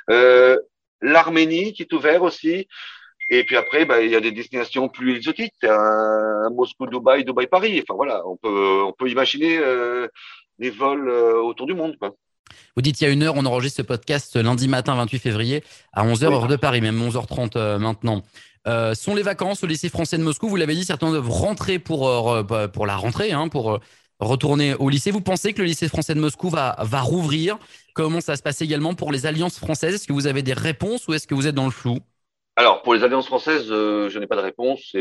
Euh, 0.09 0.57
L'Arménie 1.01 1.71
qui 1.73 1.83
est 1.83 1.93
ouvert 1.93 2.23
aussi. 2.23 2.67
Et 3.31 3.43
puis 3.45 3.55
après, 3.55 3.85
bah, 3.85 4.01
il 4.01 4.09
y 4.09 4.15
a 4.15 4.19
des 4.19 4.31
destinations 4.31 4.89
plus 4.89 5.15
exotiques, 5.15 5.53
Moscou, 6.51 6.87
Dubaï, 6.87 7.23
Dubaï, 7.23 7.47
Paris. 7.47 7.81
Enfin 7.81 7.95
voilà, 7.95 8.27
on 8.27 8.35
peut 8.35 8.83
on 8.85 8.91
peut 8.91 9.07
imaginer 9.09 9.59
euh, 9.59 10.07
des 10.57 10.71
vols 10.71 11.09
autour 11.09 11.67
du 11.67 11.73
monde. 11.73 11.95
Quoi. 11.99 12.15
Vous 12.75 12.81
dites 12.81 12.99
il 12.99 13.03
y 13.05 13.07
a 13.07 13.11
une 13.11 13.23
heure, 13.23 13.35
on 13.37 13.45
enregistre 13.45 13.77
ce 13.77 13.81
podcast 13.83 14.35
lundi 14.35 14.67
matin 14.67 14.95
28 14.95 15.19
février 15.19 15.63
à 15.93 16.05
11h 16.05 16.25
heure 16.25 16.47
de 16.47 16.55
Paris, 16.55 16.81
même 16.81 16.99
11h30 16.99 17.77
maintenant. 17.77 18.23
Euh, 18.67 18.93
sont 18.93 19.15
les 19.15 19.23
vacances 19.23 19.63
au 19.63 19.67
lycée 19.67 19.89
français 19.89 20.17
de 20.17 20.23
Moscou? 20.23 20.49
Vous 20.49 20.57
l'avez 20.57 20.75
dit, 20.75 20.83
certains 20.83 21.11
doivent 21.11 21.29
rentrer 21.29 21.79
pour, 21.79 22.11
pour 22.73 22.85
la 22.85 22.97
rentrée, 22.97 23.31
hein, 23.31 23.47
pour 23.47 23.79
retourner 24.19 24.75
au 24.75 24.89
lycée. 24.89 25.11
Vous 25.11 25.21
pensez 25.21 25.53
que 25.53 25.59
le 25.59 25.67
lycée 25.67 25.87
français 25.87 26.13
de 26.13 26.19
Moscou 26.19 26.49
va, 26.49 26.75
va 26.79 27.01
rouvrir? 27.01 27.57
Comment 27.93 28.21
ça 28.21 28.35
se 28.35 28.43
passe 28.43 28.61
également 28.61 28.93
pour 28.93 29.11
les 29.11 29.25
alliances 29.25 29.57
françaises? 29.57 29.95
Est-ce 29.95 30.07
que 30.07 30.13
vous 30.13 30.27
avez 30.27 30.41
des 30.41 30.53
réponses 30.53 31.07
ou 31.07 31.13
est-ce 31.13 31.27
que 31.27 31.35
vous 31.35 31.47
êtes 31.47 31.55
dans 31.55 31.65
le 31.65 31.71
flou? 31.71 31.99
Alors, 32.55 32.81
pour 32.81 32.93
les 32.93 33.03
alliances 33.03 33.27
françaises, 33.27 33.71
euh, 33.71 34.09
je 34.09 34.19
n'ai 34.19 34.27
pas 34.27 34.35
de 34.35 34.41
réponse. 34.41 34.95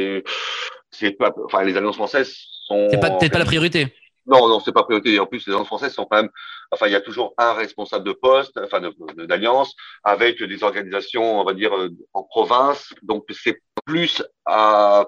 Pas, 1.19 1.35
enfin, 1.45 1.65
les 1.65 1.77
alliances 1.77 1.97
françaises 1.97 2.35
sont. 2.67 2.89
C'est 2.91 3.01
peut-être 3.01 3.33
pas 3.33 3.39
la 3.39 3.45
priorité? 3.45 3.93
Non, 4.27 4.47
non, 4.47 4.61
c'est 4.61 4.73
pas 4.73 4.83
priorité. 4.85 5.19
En 5.19 5.27
plus, 5.27 5.47
les 5.47 5.53
alliances 5.53 5.67
françaises 5.67 5.95
sont 5.95 6.05
quand 6.05 6.19
même, 6.19 6.31
enfin, 6.71 6.87
il 6.87 6.93
y 6.93 6.97
a 6.97 7.01
toujours 7.01 7.35
un 7.39 7.55
responsable 7.55 8.05
de 8.05 8.13
poste, 8.13 8.61
enfin, 8.63 8.81
d'alliance, 9.27 9.75
avec 10.05 10.43
des 10.43 10.63
organisations, 10.63 11.41
on 11.41 11.45
va 11.45 11.55
dire, 11.55 11.75
euh, 11.75 11.89
en 12.13 12.23
province. 12.25 12.93
Donc, 13.03 13.25
c'est 13.31 13.61
plus 13.87 14.23
à, 14.45 15.07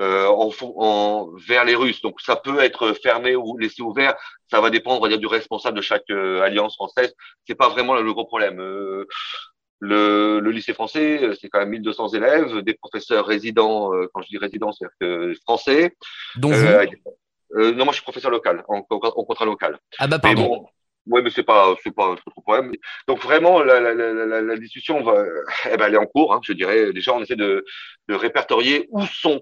euh, 0.00 0.26
en, 0.28 0.50
en, 0.76 1.30
vers 1.46 1.64
les 1.64 1.74
Russes. 1.74 2.02
Donc 2.02 2.20
ça 2.20 2.36
peut 2.36 2.60
être 2.60 2.92
fermé 2.92 3.34
ou 3.34 3.56
laissé 3.56 3.82
ouvert. 3.82 4.14
Ça 4.50 4.60
va 4.60 4.70
dépendre, 4.70 4.98
on 4.98 5.02
va 5.02 5.08
dire, 5.08 5.18
du 5.18 5.26
responsable 5.26 5.76
de 5.76 5.82
chaque 5.82 6.10
euh, 6.10 6.42
alliance 6.42 6.74
française. 6.74 7.14
C'est 7.46 7.54
pas 7.54 7.68
vraiment 7.68 7.94
le, 7.94 8.12
gros 8.12 8.26
problème. 8.26 8.60
Euh, 8.60 9.06
le, 9.80 10.40
le, 10.40 10.50
lycée 10.50 10.74
français, 10.74 11.22
euh, 11.22 11.34
c'est 11.40 11.48
quand 11.48 11.58
même 11.58 11.70
1200 11.70 12.08
élèves, 12.10 12.58
des 12.60 12.74
professeurs 12.74 13.26
résidents. 13.26 13.90
quand 14.12 14.22
je 14.22 14.28
dis 14.28 14.38
résidents, 14.38 14.72
c'est-à-dire 14.72 15.34
français. 15.44 15.94
Donc 16.36 16.52
non, 17.54 17.84
moi 17.84 17.92
je 17.92 17.96
suis 17.96 18.02
professeur 18.02 18.30
local, 18.30 18.64
en, 18.68 18.78
en 18.90 19.24
contrat 19.24 19.46
local. 19.46 19.78
Ah 19.98 20.06
bah 20.06 20.18
pardon. 20.18 20.66
Oui, 21.08 21.20
mais 21.22 21.30
c'est 21.30 21.44
pas, 21.44 21.74
c'est 21.84 21.94
pas 21.94 22.08
un 22.08 22.16
trop 22.16 22.40
problème. 22.42 22.72
Donc 23.06 23.20
vraiment, 23.22 23.62
la, 23.62 23.78
la, 23.78 23.94
la, 23.94 24.42
la 24.42 24.56
discussion 24.56 25.04
va, 25.04 25.24
eh 25.70 25.76
ben, 25.76 25.86
elle 25.86 25.94
est 25.94 25.98
en 25.98 26.06
cours. 26.06 26.34
Hein, 26.34 26.40
je 26.42 26.52
dirais 26.52 26.92
déjà, 26.92 27.14
on 27.14 27.22
essaie 27.22 27.36
de, 27.36 27.64
de 28.08 28.14
répertorier 28.14 28.88
où 28.90 29.06
sont 29.06 29.40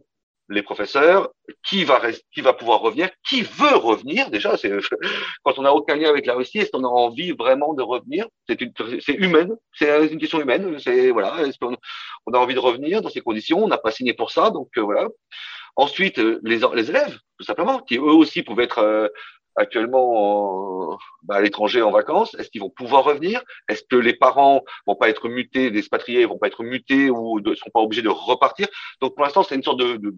les 0.55 0.63
professeurs, 0.63 1.31
qui 1.67 1.85
va 1.85 2.01
qui 2.33 2.41
va 2.41 2.53
pouvoir 2.53 2.81
revenir, 2.81 3.11
qui 3.29 3.43
veut 3.43 3.77
revenir 3.77 4.31
déjà. 4.31 4.57
C'est 4.57 4.71
quand 5.45 5.59
on 5.59 5.63
n'a 5.63 5.75
aucun 5.75 5.97
lien 5.97 6.09
avec 6.09 6.27
la 6.27 6.35
Russie, 6.35 6.59
est-ce 6.59 6.71
qu'on 6.71 6.85
a 6.85 6.89
envie 6.89 7.33
vraiment 7.33 7.75
de 7.75 7.83
revenir? 7.83 8.27
C'est 8.49 8.61
une 8.61 8.73
c'est 9.01 9.15
humaine, 9.15 9.55
c'est 9.73 10.07
une 10.07 10.19
question 10.19 10.41
humaine. 10.41 10.79
C'est 10.79 11.11
voilà, 11.11 11.43
est-ce 11.47 11.59
qu'on 11.59 11.77
on 12.27 12.33
a 12.33 12.39
envie 12.39 12.55
de 12.55 12.61
revenir 12.61 13.03
dans 13.03 13.11
ces 13.11 13.21
conditions? 13.21 13.65
On 13.65 13.69
n'a 13.69 13.79
pas 13.79 13.91
signé 13.91 14.15
pour 14.15 14.31
ça, 14.31 14.51
donc 14.51 14.69
euh, 14.79 14.83
voilà. 14.83 15.09
Ensuite, 15.77 16.19
euh, 16.19 16.41
les 16.45 16.61
les 16.75 16.91
élèves, 16.91 17.19
tout 17.39 17.45
simplement, 17.45 17.81
qui 17.81 17.97
eux 17.97 18.01
aussi 18.03 18.43
pouvaient 18.43 18.65
être 18.65 18.79
euh, 18.79 19.09
actuellement 19.57 20.99
bah, 21.23 21.37
à 21.37 21.41
l'étranger 21.41 21.83
en 21.83 21.91
vacances 21.91 22.35
Est-ce 22.35 22.51
qu'ils 22.51 22.61
vont 22.61 22.71
pouvoir 22.71 23.05
revenir? 23.05 23.43
Est-ce 23.69 23.83
que 23.89 23.97
les 23.97 24.15
parents 24.15 24.63
vont 24.87 24.97
pas 24.97 25.09
être 25.09 25.29
mutés, 25.29 25.71
les 25.71 25.79
expatriés 25.79 26.27
vont 26.27 26.39
pas 26.39 26.49
être 26.49 26.63
mutés 26.63 27.11
ou 27.11 27.41
ne 27.41 27.55
sont 27.55 27.71
pas 27.73 27.81
obligés 27.81 28.03
de 28.03 28.09
repartir? 28.09 28.69
Donc 29.01 29.15
pour 29.15 29.25
l'instant, 29.25 29.43
c'est 29.43 29.55
une 29.55 29.63
sorte 29.63 29.81
de, 29.81 29.97
de, 29.97 30.15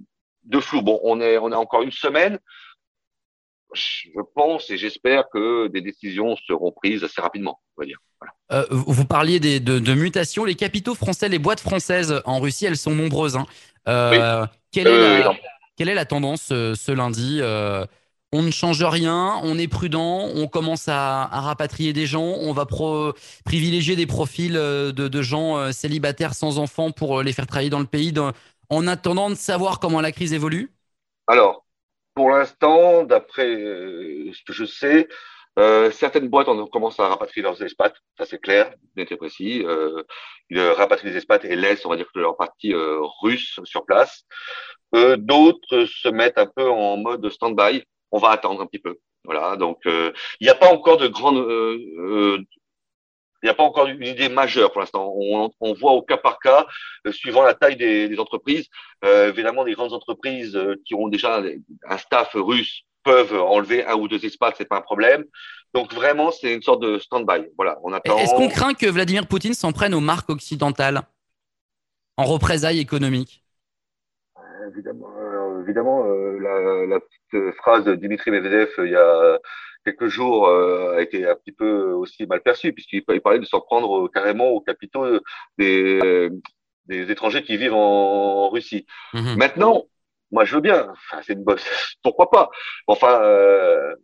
de 0.47 0.61
flou. 0.61 0.83
Bon, 0.83 1.01
on 1.03 1.21
est, 1.21 1.39
on 1.39 1.53
a 1.53 1.57
encore 1.57 1.83
une 1.83 1.93
semaine. 1.93 2.39
Je 3.75 4.21
pense 4.35 4.71
et 4.71 4.79
j'espère 4.79 5.29
que 5.29 5.67
des 5.69 5.81
décisions 5.81 6.37
seront 6.47 6.73
prises 6.73 7.05
assez 7.05 7.21
rapidement, 7.21 7.61
on 7.77 7.83
va 7.83 7.87
dire. 7.87 7.99
Euh, 8.53 8.65
vous 8.71 9.05
parliez 9.05 9.41
des, 9.41 9.61
de, 9.61 9.79
de, 9.79 9.95
mutations. 9.95 10.45
Les 10.45 10.55
capitaux 10.55 10.95
français, 10.95 11.29
les 11.29 11.41
boîtes 11.41 11.61
françaises 11.61 12.23
en 12.25 12.39
Russie, 12.39 12.65
elles 12.65 12.77
sont 12.77 12.95
nombreuses. 12.95 13.37
Hein. 13.37 13.47
Euh, 13.89 14.47
quelle, 14.71 14.87
est 14.87 15.23
la, 15.23 15.35
quelle, 15.77 15.89
est 15.89 15.95
la, 15.95 16.05
tendance 16.05 16.49
euh, 16.53 16.75
ce 16.75 16.93
lundi 16.93 17.41
on 18.33 18.43
ne 18.43 18.51
change 18.51 18.83
rien, 18.83 19.41
on 19.45 19.57
est 19.57 19.69
prudent, 19.69 20.29
on 20.35 20.49
commence 20.49 20.89
à, 20.89 21.23
à 21.23 21.41
rapatrier 21.41 21.93
des 21.93 22.07
gens, 22.07 22.25
on 22.25 22.53
va 22.53 22.67
pro, 22.67 23.13
privilégier 23.45 23.95
des 23.95 24.05
profils 24.05 24.53
de, 24.53 24.91
de 24.91 25.23
gens 25.23 25.73
célibataires 25.73 26.35
sans 26.35 26.59
enfants 26.59 26.91
pour 26.91 27.23
les 27.23 27.33
faire 27.33 27.47
travailler 27.47 27.71
dans 27.71 27.79
le 27.79 27.87
pays 27.87 28.13
dans, 28.13 28.33
en 28.71 28.87
attendant 28.87 29.31
de 29.31 29.35
savoir 29.35 29.81
comment 29.81 30.01
la 30.01 30.13
crise 30.13 30.33
évolue 30.33 30.73
Alors, 31.27 31.67
pour 32.15 32.31
l'instant, 32.31 33.05
d'après 33.05 33.47
euh, 33.47 34.33
ce 34.33 34.43
que 34.45 34.53
je 34.53 34.65
sais, 34.65 35.09
euh, 35.59 35.91
certaines 35.91 36.29
boîtes 36.29 36.49
ont 36.49 36.67
commencé 36.67 37.03
à 37.03 37.09
rapatrier 37.09 37.43
leurs 37.43 37.63
expats, 37.63 37.95
ça 38.19 38.25
c'est 38.25 38.41
clair, 38.41 38.73
net 38.97 39.13
et 39.13 39.17
précis. 39.17 39.63
Euh, 39.65 40.03
ils 40.49 40.61
rapatrient 40.61 41.09
les 41.09 41.17
expats 41.17 41.45
et 41.45 41.57
laissent, 41.57 41.85
on 41.85 41.91
va 41.91 41.97
dire, 41.97 42.09
leur 42.15 42.37
partie 42.37 42.73
russe 43.23 43.61
sur 43.65 43.85
place. 43.85 44.25
D'autres 44.93 45.85
se 45.85 46.09
mettent 46.09 46.39
un 46.39 46.47
peu 46.47 46.71
en 46.71 46.97
mode 46.97 47.29
stand-by. 47.29 47.83
On 48.13 48.19
va 48.19 48.31
attendre 48.31 48.63
un 48.63 48.67
petit 48.67 48.79
peu. 48.79 48.97
Voilà, 49.25 49.57
donc 49.57 49.81
il 49.85 50.13
n'y 50.41 50.49
a 50.49 50.55
pas 50.55 50.73
encore 50.73 50.97
de 50.99 51.09
grande 51.09 51.39
n'y 53.47 53.51
a 53.51 53.55
pas 53.55 53.63
encore 53.63 53.87
une 53.87 54.05
idée 54.05 54.29
majeure 54.29 54.73
pour 54.73 54.81
l'instant. 54.81 55.13
On, 55.17 55.51
on, 55.61 55.73
voit 55.75 55.93
au 55.93 56.03
cas 56.03 56.17
par 56.17 56.39
cas, 56.39 56.67
euh, 57.07 57.13
suivant 57.13 57.43
la 57.43 57.55
taille 57.55 57.77
des, 57.77 58.09
des 58.09 58.19
entreprises. 58.19 58.69
Euh, 59.05 59.29
évidemment, 59.29 59.65
les 59.65 59.75
grandes 59.75 59.93
entreprises 59.93 60.57
euh, 60.57 60.77
qui 60.85 60.95
ont 60.95 61.09
déjà 61.09 61.43
un 61.89 61.99
staff 61.99 62.31
russe 62.35 62.83
peuvent 63.03 63.41
enlever 63.41 63.85
un 63.87 63.95
ou 63.95 64.09
deux 64.09 64.25
espaces, 64.25 64.55
c'est 64.59 64.69
pas 64.69 64.79
un 64.79 64.83
problème. 64.83 65.25
Donc 65.75 65.93
vraiment, 65.93 66.33
c'est 66.33 66.53
une 66.53 66.63
sorte 66.63 66.83
de 66.83 66.99
stand-by. 66.99 67.47
Voilà, 67.57 67.79
on 67.83 67.93
attend. 67.93 68.19
Est-ce 68.19 68.35
qu'on 68.35 68.49
craint 68.49 68.75
que 68.75 68.87
Vladimir 68.87 69.27
Poutine 69.27 69.55
s'en 69.55 69.73
prenne 69.73 69.95
aux 69.95 70.01
marques 70.01 70.31
occidentales 70.31 71.03
en 72.17 72.25
représailles 72.25 72.81
économiques? 72.81 73.45
Évidemment, 74.69 75.09
évidemment 75.63 76.05
la, 76.05 76.87
la, 76.87 77.01
petite 77.01 77.57
phrase 77.59 77.85
de 77.85 77.95
Dimitri 77.95 78.33
Medvedev 78.33 78.69
il 78.79 78.91
y 78.91 78.97
a 78.97 79.39
quelques 79.87 80.09
jours 80.09 80.49
euh, 80.49 80.97
a 80.97 81.03
été 81.03 81.27
un 81.27 81.37
petit 81.37 81.53
peu 81.53 81.93
aussi 81.93 82.27
mal 82.27 82.43
perçu 82.43 82.73
puisqu'il 82.73 83.05
parlait 83.23 83.39
de 83.39 83.45
s'en 83.45 83.61
prendre 83.61 84.09
carrément 84.09 84.49
aux 84.49 84.61
capitaux 84.61 85.07
des, 85.59 86.29
des 86.87 87.11
étrangers 87.11 87.45
qui 87.45 87.57
vivent 87.57 87.75
en, 87.75 88.49
Russie. 88.51 88.87
Mhm. 89.15 89.37
Maintenant, 89.37 89.85
moi 90.33 90.45
je 90.45 90.57
veux 90.57 90.61
bien, 90.61 90.89
enfin, 90.91 91.23
c'est 91.23 91.35
une 91.35 91.45
bonne, 91.45 91.59
pourquoi 92.03 92.31
pas? 92.31 92.51
Enfin, 92.89 93.21
euh, 93.23 93.95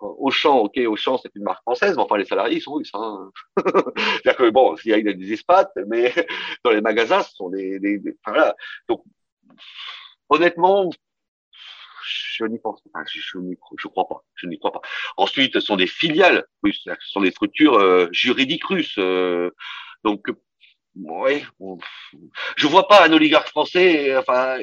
Auchan, 0.00 0.58
ok, 0.58 0.78
Auchan 0.86 1.18
c'est 1.18 1.34
une 1.34 1.44
marque 1.44 1.62
française, 1.62 1.96
mais 1.96 2.02
enfin 2.02 2.18
les 2.18 2.24
salariés 2.24 2.58
ils 2.58 2.60
sont 2.60 2.74
russes. 2.74 2.90
Hein. 2.94 3.30
C'est-à-dire 3.56 4.36
que 4.36 4.50
bon, 4.50 4.76
il 4.84 4.90
y 4.90 4.94
a 4.94 5.12
des 5.12 5.32
espaces, 5.32 5.72
mais 5.86 6.12
dans 6.64 6.70
les 6.70 6.80
magasins 6.80 7.22
ce 7.22 7.32
sont 7.34 7.48
des, 7.48 7.78
des, 7.78 7.98
des 7.98 8.14
voilà. 8.26 8.54
Donc 8.88 9.02
honnêtement, 10.28 10.90
je 12.32 12.44
n'y 12.44 12.58
pense 12.58 12.82
crois 13.88 14.08
pas. 14.08 14.22
Je 14.34 14.46
n'y 14.46 14.58
crois 14.58 14.72
pas. 14.72 14.80
Ensuite, 15.16 15.54
ce 15.54 15.60
sont 15.60 15.76
des 15.76 15.86
filiales 15.86 16.44
russes. 16.62 16.82
Ce 16.84 17.10
sont 17.10 17.20
des 17.20 17.30
structures 17.30 17.74
euh, 17.74 18.08
juridiques 18.12 18.64
russes. 18.64 18.96
Euh, 18.98 19.50
donc, 20.04 20.26
oui, 20.94 21.42
je 22.56 22.66
vois 22.66 22.86
pas 22.86 23.06
un 23.06 23.12
oligarque 23.12 23.48
français, 23.48 24.14
enfin, 24.16 24.58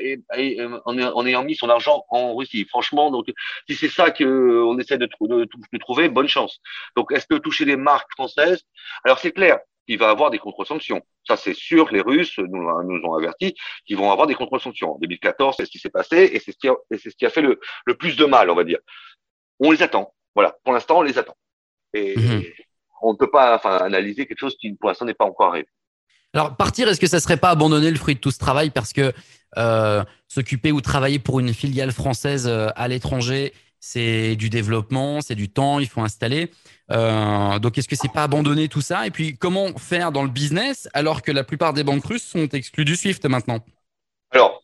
en, 0.86 1.26
ayant 1.26 1.44
mis 1.44 1.56
son 1.56 1.70
argent 1.70 2.06
en 2.10 2.36
Russie. 2.36 2.66
Franchement, 2.66 3.10
donc, 3.10 3.32
si 3.68 3.76
c'est 3.76 3.90
ça 3.90 4.12
que 4.12 4.64
on 4.64 4.78
essaie 4.78 5.00
de, 5.00 5.08
de, 5.08 5.78
trouver, 5.80 6.08
bonne 6.08 6.28
chance. 6.28 6.60
Donc, 6.96 7.12
est-ce 7.12 7.26
que 7.26 7.36
toucher 7.36 7.66
les 7.66 7.78
marques 7.78 8.12
françaises? 8.12 8.64
Alors, 9.04 9.18
c'est 9.18 9.32
clair 9.32 9.60
il 9.90 9.98
va 9.98 10.10
avoir 10.10 10.30
des 10.30 10.38
contre-sanctions. 10.38 11.02
Ça, 11.28 11.36
c'est 11.36 11.56
sûr, 11.56 11.92
les 11.92 12.02
Russes 12.02 12.38
nous, 12.38 12.84
nous 12.84 13.02
ont 13.04 13.16
averti 13.16 13.56
qu'ils 13.86 13.98
vont 13.98 14.12
avoir 14.12 14.28
des 14.28 14.36
contre-sanctions. 14.36 14.96
En 14.96 15.00
2014, 15.00 15.56
c'est 15.58 15.66
ce 15.66 15.72
qui 15.72 15.80
s'est 15.80 15.90
passé 15.90 16.30
et 16.32 16.40
c'est 16.40 16.52
ce, 16.52 16.58
qui 16.58 16.70
a, 16.70 16.76
ce 16.92 17.10
qui 17.10 17.26
a 17.26 17.30
fait 17.30 17.42
le, 17.42 17.60
le, 17.86 17.96
plus 17.96 18.16
de 18.16 18.26
mal, 18.26 18.52
on 18.52 18.56
va 18.56 18.64
dire. 18.64 18.78
On 19.60 19.72
les 19.72 19.82
attend. 19.82 20.14
Voilà, 20.36 20.56
pour 20.64 20.74
l'instant, 20.74 21.00
on 21.00 21.02
les 21.02 21.18
attend. 21.18 21.36
Et 21.94 22.16
mhm. 22.16 22.44
on 23.02 23.14
ne 23.14 23.18
peut 23.18 23.32
pas 23.32 23.56
enfin, 23.56 23.78
analyser 23.78 24.28
quelque 24.28 24.40
chose 24.40 24.56
qui, 24.62 24.74
pour 24.74 24.90
l'instant, 24.90 25.06
n'est 25.06 25.16
pas 25.16 25.26
encore 25.26 25.50
arrivé. 25.50 25.68
Alors, 26.36 26.56
partir, 26.56 26.88
est-ce 26.88 27.00
que 27.00 27.08
ça 27.08 27.20
serait 27.20 27.38
pas 27.38 27.50
abandonner 27.50 27.90
le 27.90 27.98
fruit 27.98 28.14
de 28.14 28.20
tout 28.20 28.30
ce 28.30 28.38
travail 28.38 28.70
parce 28.70 28.94
que 28.94 29.12
euh, 29.58 30.04
s'occuper 30.28 30.72
ou 30.72 30.82
travailler 30.82 31.18
pour 31.18 31.40
une 31.40 31.52
filiale 31.52 31.92
française 31.92 32.48
euh, 32.48 32.70
à 32.76 32.88
l'étranger, 32.88 33.54
c'est 33.80 34.36
du 34.36 34.50
développement, 34.50 35.22
c'est 35.22 35.36
du 35.36 35.50
temps, 35.50 35.80
il 35.80 35.88
faut 35.88 36.02
installer. 36.02 36.52
Euh, 36.92 37.60
donc, 37.60 37.78
est-ce 37.78 37.88
que 37.88 37.96
c'est 37.96 38.12
pas 38.12 38.24
abandonner 38.24 38.68
tout 38.68 38.82
ça? 38.82 39.08
Et 39.08 39.12
puis, 39.12 39.38
comment 39.38 39.76
faire 39.78 40.12
dans 40.12 40.24
le 40.24 40.30
business 40.30 40.90
alors 40.94 41.22
que 41.22 41.32
la 41.32 41.44
plupart 41.44 41.74
des 41.74 41.84
banques 41.84 42.06
russes 42.06 42.24
sont 42.24 42.48
exclues 42.50 42.86
du 42.86 42.96
SWIFT 42.96 43.26
maintenant? 43.30 43.60
Alors, 44.32 44.64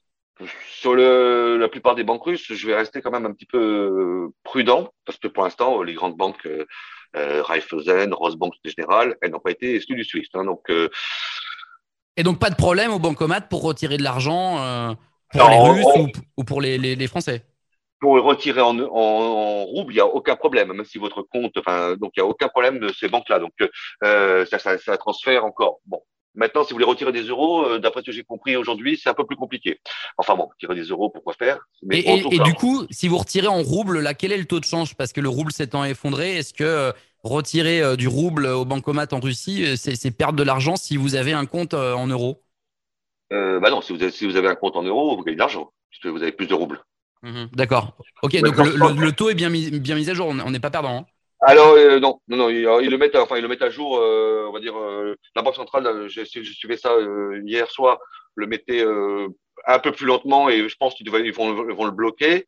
sur 0.69 0.95
le, 0.95 1.57
la 1.57 1.69
plupart 1.69 1.95
des 1.95 2.03
banques 2.03 2.23
russes, 2.23 2.51
je 2.51 2.67
vais 2.67 2.75
rester 2.75 3.01
quand 3.01 3.11
même 3.11 3.25
un 3.25 3.31
petit 3.31 3.45
peu 3.45 4.29
prudent 4.43 4.91
parce 5.05 5.17
que 5.17 5.27
pour 5.27 5.43
l'instant, 5.43 5.81
les 5.81 5.93
grandes 5.93 6.17
banques, 6.17 6.45
euh, 6.45 6.65
euh 7.15 7.41
Raiffeisen, 7.41 8.13
Rosbank 8.13 8.53
Général, 8.65 9.15
elles 9.21 9.31
n'ont 9.31 9.39
pas 9.39 9.51
été 9.51 9.75
exclues 9.75 9.95
du 9.95 10.03
SWIFT. 10.03 10.29
Hein, 10.33 10.45
donc, 10.45 10.69
euh, 10.69 10.89
et 12.17 12.23
donc, 12.23 12.39
pas 12.39 12.49
de 12.49 12.55
problème 12.55 12.91
au 12.91 12.99
bancomat 12.99 13.41
pour 13.41 13.61
retirer 13.61 13.97
de 13.97 14.03
l'argent 14.03 14.95
pour 15.31 15.49
les 15.49 15.59
Russes 15.59 15.85
ou, 15.97 16.07
ou, 16.37 16.43
pour 16.45 16.61
les, 16.61 16.77
les, 16.77 16.95
les 16.95 17.07
Français? 17.07 17.45
Pour 18.05 18.21
retirer 18.21 18.61
en, 18.61 18.77
en, 18.77 18.85
en 18.85 19.65
rouble, 19.65 19.91
il 19.93 19.95
n'y 19.95 19.99
a 19.99 20.05
aucun 20.05 20.35
problème, 20.35 20.71
même 20.71 20.85
si 20.85 20.99
votre 20.99 21.23
compte, 21.23 21.57
enfin, 21.57 21.95
donc 21.95 22.11
il 22.15 22.21
n'y 22.21 22.27
a 22.27 22.29
aucun 22.29 22.49
problème 22.49 22.77
de 22.77 22.89
ces 22.89 23.07
banques-là. 23.07 23.39
Donc, 23.39 23.53
euh, 24.03 24.45
ça, 24.45 24.59
ça, 24.59 24.77
ça, 24.77 24.95
transfère 24.97 25.43
encore. 25.43 25.79
Bon. 25.87 26.01
Maintenant, 26.35 26.63
si 26.63 26.69
vous 26.69 26.75
voulez 26.75 26.85
retirer 26.85 27.11
des 27.11 27.23
euros, 27.23 27.65
euh, 27.65 27.79
d'après 27.79 28.01
ce 28.01 28.05
que 28.05 28.11
j'ai 28.11 28.23
compris 28.23 28.55
aujourd'hui, 28.57 28.99
c'est 29.01 29.09
un 29.09 29.15
peu 29.15 29.25
plus 29.25 29.35
compliqué. 29.35 29.79
Enfin 30.19 30.35
bon, 30.35 30.45
retirer 30.45 30.75
des 30.75 30.83
euros, 30.83 31.09
pourquoi 31.09 31.33
faire? 31.33 31.57
Mais 31.81 32.01
Et, 32.01 32.19
et, 32.19 32.35
et 32.35 32.39
du 32.41 32.53
coup, 32.53 32.85
si 32.91 33.07
vous 33.07 33.17
retirez 33.17 33.47
en 33.47 33.63
rouble, 33.63 34.01
là, 34.01 34.13
quel 34.13 34.31
est 34.31 34.37
le 34.37 34.45
taux 34.45 34.59
de 34.59 34.65
change? 34.65 34.93
Parce 34.93 35.11
que 35.11 35.19
le 35.19 35.29
rouble 35.29 35.51
s'étant 35.51 35.83
effondré, 35.83 36.35
est-ce 36.35 36.53
que 36.53 36.63
euh, 36.63 36.91
retirer 37.23 37.81
euh, 37.81 37.95
du 37.95 38.07
rouble 38.07 38.45
au 38.45 38.65
bancomat 38.65 39.07
en 39.13 39.19
Russie, 39.19 39.75
c'est 39.77 40.15
perdre 40.15 40.37
de 40.37 40.43
l'argent 40.43 40.75
si 40.75 40.95
vous 40.95 41.15
avez 41.15 41.33
un 41.33 41.47
compte 41.47 41.73
en 41.73 42.05
euros? 42.05 42.43
Bah 43.31 43.71
non, 43.71 43.81
si 43.81 43.93
vous, 43.93 44.03
avez, 44.03 44.11
si 44.11 44.27
vous 44.27 44.35
avez 44.35 44.47
un 44.47 44.55
compte 44.55 44.75
en 44.75 44.83
euros, 44.83 45.17
vous 45.17 45.23
gagnez 45.23 45.37
de 45.37 45.39
l'argent, 45.39 45.71
puisque 45.89 46.05
vous 46.05 46.21
avez 46.21 46.31
plus 46.31 46.45
de 46.45 46.53
roubles. 46.53 46.83
Mmh, 47.25 47.47
D'accord. 47.53 47.97
Ok, 48.21 48.39
donc 48.39 48.55
le, 48.55 48.77
le, 48.77 49.01
le, 49.05 49.11
taux 49.11 49.31
est 49.31 49.33
bien 49.33 49.49
mis, 49.49 49.71
bien 49.79 49.95
mis 49.95 50.07
à 50.11 50.13
jour, 50.13 50.27
on 50.27 50.51
n'est 50.51 50.59
pas 50.59 50.69
perdant. 50.69 50.99
Hein 50.99 51.05
alors 51.41 51.73
euh, 51.73 51.99
non, 51.99 52.21
non, 52.27 52.37
non, 52.37 52.49
ils, 52.49 52.67
ils, 52.83 52.89
le 52.91 52.97
mettent, 52.99 53.15
enfin 53.15 53.37
ils 53.37 53.41
le 53.41 53.47
mettent 53.47 53.63
à 53.63 53.71
jour. 53.71 53.97
Euh, 53.97 54.45
on 54.47 54.51
va 54.51 54.59
dire 54.59 54.77
euh, 54.77 55.15
la 55.35 55.41
banque 55.41 55.55
centrale. 55.55 56.07
Je, 56.07 56.21
je 56.23 56.53
suivais 56.53 56.77
ça 56.77 56.91
euh, 56.91 57.41
hier 57.43 57.69
soir, 57.71 57.97
le 58.35 58.45
mettait 58.45 58.83
euh, 58.85 59.27
un 59.65 59.79
peu 59.79 59.91
plus 59.91 60.05
lentement 60.05 60.49
et 60.49 60.69
je 60.69 60.75
pense 60.77 60.93
qu'ils 60.93 61.07
ils 61.07 61.33
vont, 61.33 61.67
ils 61.67 61.75
vont 61.75 61.85
le 61.85 61.91
bloquer. 61.91 62.47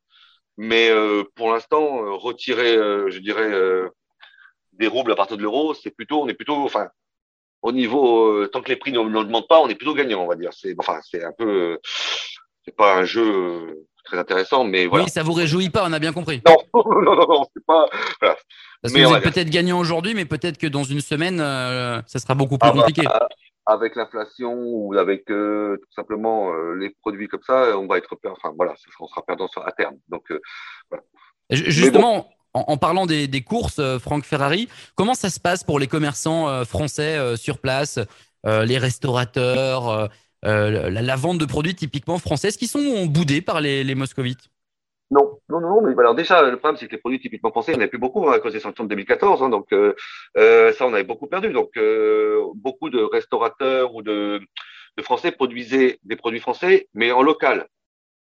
Mais 0.59 0.89
pour 1.35 1.53
l'instant, 1.53 2.17
retirer, 2.17 2.73
je 2.75 3.19
dirais, 3.19 3.51
des 4.73 4.87
roubles 4.87 5.11
à 5.11 5.15
partir 5.15 5.37
de 5.37 5.43
l'euro, 5.43 5.75
c'est 5.75 5.91
plutôt, 5.91 6.23
on 6.23 6.27
est 6.27 6.33
plutôt, 6.33 6.55
enfin, 6.55 6.89
au 7.61 7.71
niveau 7.71 8.47
tant 8.47 8.61
que 8.61 8.69
les 8.69 8.75
prix 8.75 8.91
ne 8.91 8.97
augmentent 8.97 9.47
pas, 9.47 9.59
on 9.59 9.69
est 9.69 9.75
plutôt 9.75 9.93
gagnant, 9.93 10.23
on 10.23 10.27
va 10.27 10.35
dire. 10.35 10.51
C'est, 10.53 10.73
enfin, 10.79 10.99
c'est 11.03 11.23
un 11.23 11.31
peu, 11.31 11.77
c'est 12.65 12.75
pas 12.75 12.95
un 12.95 13.03
jeu 13.03 13.85
très 14.07 14.17
intéressant, 14.17 14.63
mais 14.63 14.87
voilà. 14.87 15.05
Oui, 15.05 15.11
ça 15.11 15.23
vous 15.23 15.33
réjouit 15.33 15.69
pas, 15.69 15.85
on 15.87 15.93
a 15.93 15.99
bien 15.99 16.13
compris. 16.13 16.41
Non, 16.47 16.57
non, 16.73 17.15
non, 17.15 17.27
non 17.27 17.45
c'est 17.53 17.65
pas. 17.65 17.87
Voilà. 18.21 18.35
Parce 18.81 18.93
mais 18.93 19.01
que 19.01 19.07
vous 19.07 19.15
êtes 19.15 19.23
peut-être 19.23 19.49
gagnant 19.49 19.79
aujourd'hui, 19.79 20.13
mais 20.13 20.25
peut-être 20.25 20.57
que 20.57 20.67
dans 20.67 20.83
une 20.83 21.01
semaine, 21.01 21.39
euh, 21.41 22.01
ça 22.05 22.19
sera 22.19 22.35
beaucoup 22.35 22.57
plus 22.57 22.69
ah, 22.69 22.73
compliqué. 22.73 23.01
Bah, 23.03 23.27
avec 23.67 23.95
l'inflation 23.95 24.53
ou 24.55 24.97
avec 24.97 25.29
euh, 25.29 25.77
tout 25.77 25.93
simplement 25.93 26.53
euh, 26.53 26.73
les 26.73 26.89
produits 27.01 27.27
comme 27.27 27.43
ça, 27.45 27.77
on 27.77 27.85
va 27.85 27.97
être 27.97 28.15
perdant. 28.15 28.37
Enfin 28.41 28.53
voilà, 28.55 28.73
on 28.99 29.07
sera 29.07 29.21
perdant 29.23 29.47
à 29.65 29.71
terme. 29.73 29.95
Donc 30.07 30.31
euh, 30.31 30.39
voilà. 30.89 31.03
Justement. 31.49 32.29
En, 32.53 32.77
parlant 32.77 33.05
des, 33.05 33.27
des 33.27 33.41
courses, 33.41 33.79
Franck 33.99 34.23
Ferrari, 34.23 34.67
comment 34.95 35.13
ça 35.13 35.29
se 35.29 35.39
passe 35.39 35.63
pour 35.63 35.77
les 35.77 35.85
commerçants 35.85 36.65
français 36.65 37.35
sur 37.35 37.59
place, 37.59 37.99
les 38.43 38.79
restaurateurs, 38.79 40.09
la, 40.43 40.89
la, 40.89 41.15
vente 41.15 41.37
de 41.37 41.45
produits 41.45 41.75
typiquement 41.75 42.17
français, 42.19 42.49
qui 42.51 42.67
sont 42.67 43.05
boudés 43.05 43.41
par 43.41 43.61
les, 43.61 43.83
les 43.83 43.95
moscovites? 43.95 44.49
Non, 45.09 45.39
non, 45.47 45.61
non, 45.61 45.81
mais 45.81 45.93
alors 45.97 46.15
déjà, 46.15 46.41
le 46.41 46.57
problème, 46.57 46.75
c'est 46.77 46.87
que 46.87 46.91
les 46.91 46.97
produits 46.97 47.19
typiquement 47.19 47.51
français, 47.51 47.71
il 47.71 47.75
n'y 47.75 47.79
en 47.79 47.81
avait 47.81 47.89
plus 47.89 47.99
beaucoup 47.99 48.27
hein, 48.27 48.33
à 48.33 48.39
cause 48.39 48.53
des 48.53 48.59
sanctions 48.59 48.83
de 48.83 48.89
2014, 48.89 49.41
hein, 49.41 49.49
donc 49.49 49.71
euh, 49.71 49.95
euh, 50.37 50.73
ça, 50.73 50.85
on 50.85 50.93
avait 50.93 51.05
beaucoup 51.05 51.27
perdu. 51.27 51.49
Donc, 51.53 51.77
euh, 51.77 52.41
beaucoup 52.55 52.89
de 52.89 52.99
restaurateurs 52.99 53.95
ou 53.95 54.01
de, 54.01 54.41
de, 54.97 55.01
Français 55.03 55.31
produisaient 55.31 55.99
des 56.03 56.17
produits 56.17 56.41
français, 56.41 56.89
mais 56.93 57.13
en 57.13 57.21
local, 57.21 57.67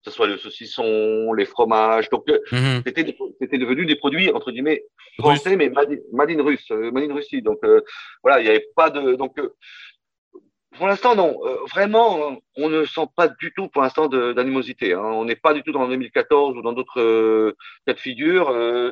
que 0.04 0.10
ce 0.10 0.12
soit 0.12 0.28
le 0.28 0.38
saucisson, 0.38 1.32
les 1.32 1.44
fromages. 1.44 2.08
Donc, 2.08 2.28
mm-hmm. 2.28 2.82
c'était 2.86 3.16
c'était 3.40 3.58
devenu 3.58 3.84
des 3.84 3.96
produits 3.96 4.30
entre 4.30 4.52
guillemets 4.52 4.84
français, 5.18 5.56
mais 5.56 5.70
made 5.70 6.30
in 6.30 6.42
russe, 6.42 6.70
made 6.70 7.10
in 7.10 7.14
Russie. 7.14 7.42
Donc, 7.42 7.58
voilà, 8.22 8.40
il 8.40 8.44
n'y 8.44 8.50
avait 8.50 8.66
pas 8.76 8.90
de 8.90 9.16
donc 9.16 9.36
pour 10.80 10.88
l'instant, 10.88 11.14
non. 11.14 11.38
Euh, 11.44 11.56
vraiment, 11.70 12.38
on 12.56 12.70
ne 12.70 12.86
sent 12.86 13.06
pas 13.14 13.28
du 13.28 13.52
tout, 13.52 13.68
pour 13.68 13.82
l'instant, 13.82 14.08
d'animosité. 14.08 14.94
Hein. 14.94 15.02
On 15.02 15.26
n'est 15.26 15.36
pas 15.36 15.52
du 15.52 15.62
tout 15.62 15.72
dans 15.72 15.86
2014 15.86 16.56
ou 16.56 16.62
dans 16.62 16.72
d'autres 16.72 17.02
euh, 17.02 17.54
cas 17.86 17.92
de 17.92 17.98
figure. 17.98 18.48
Euh, 18.48 18.90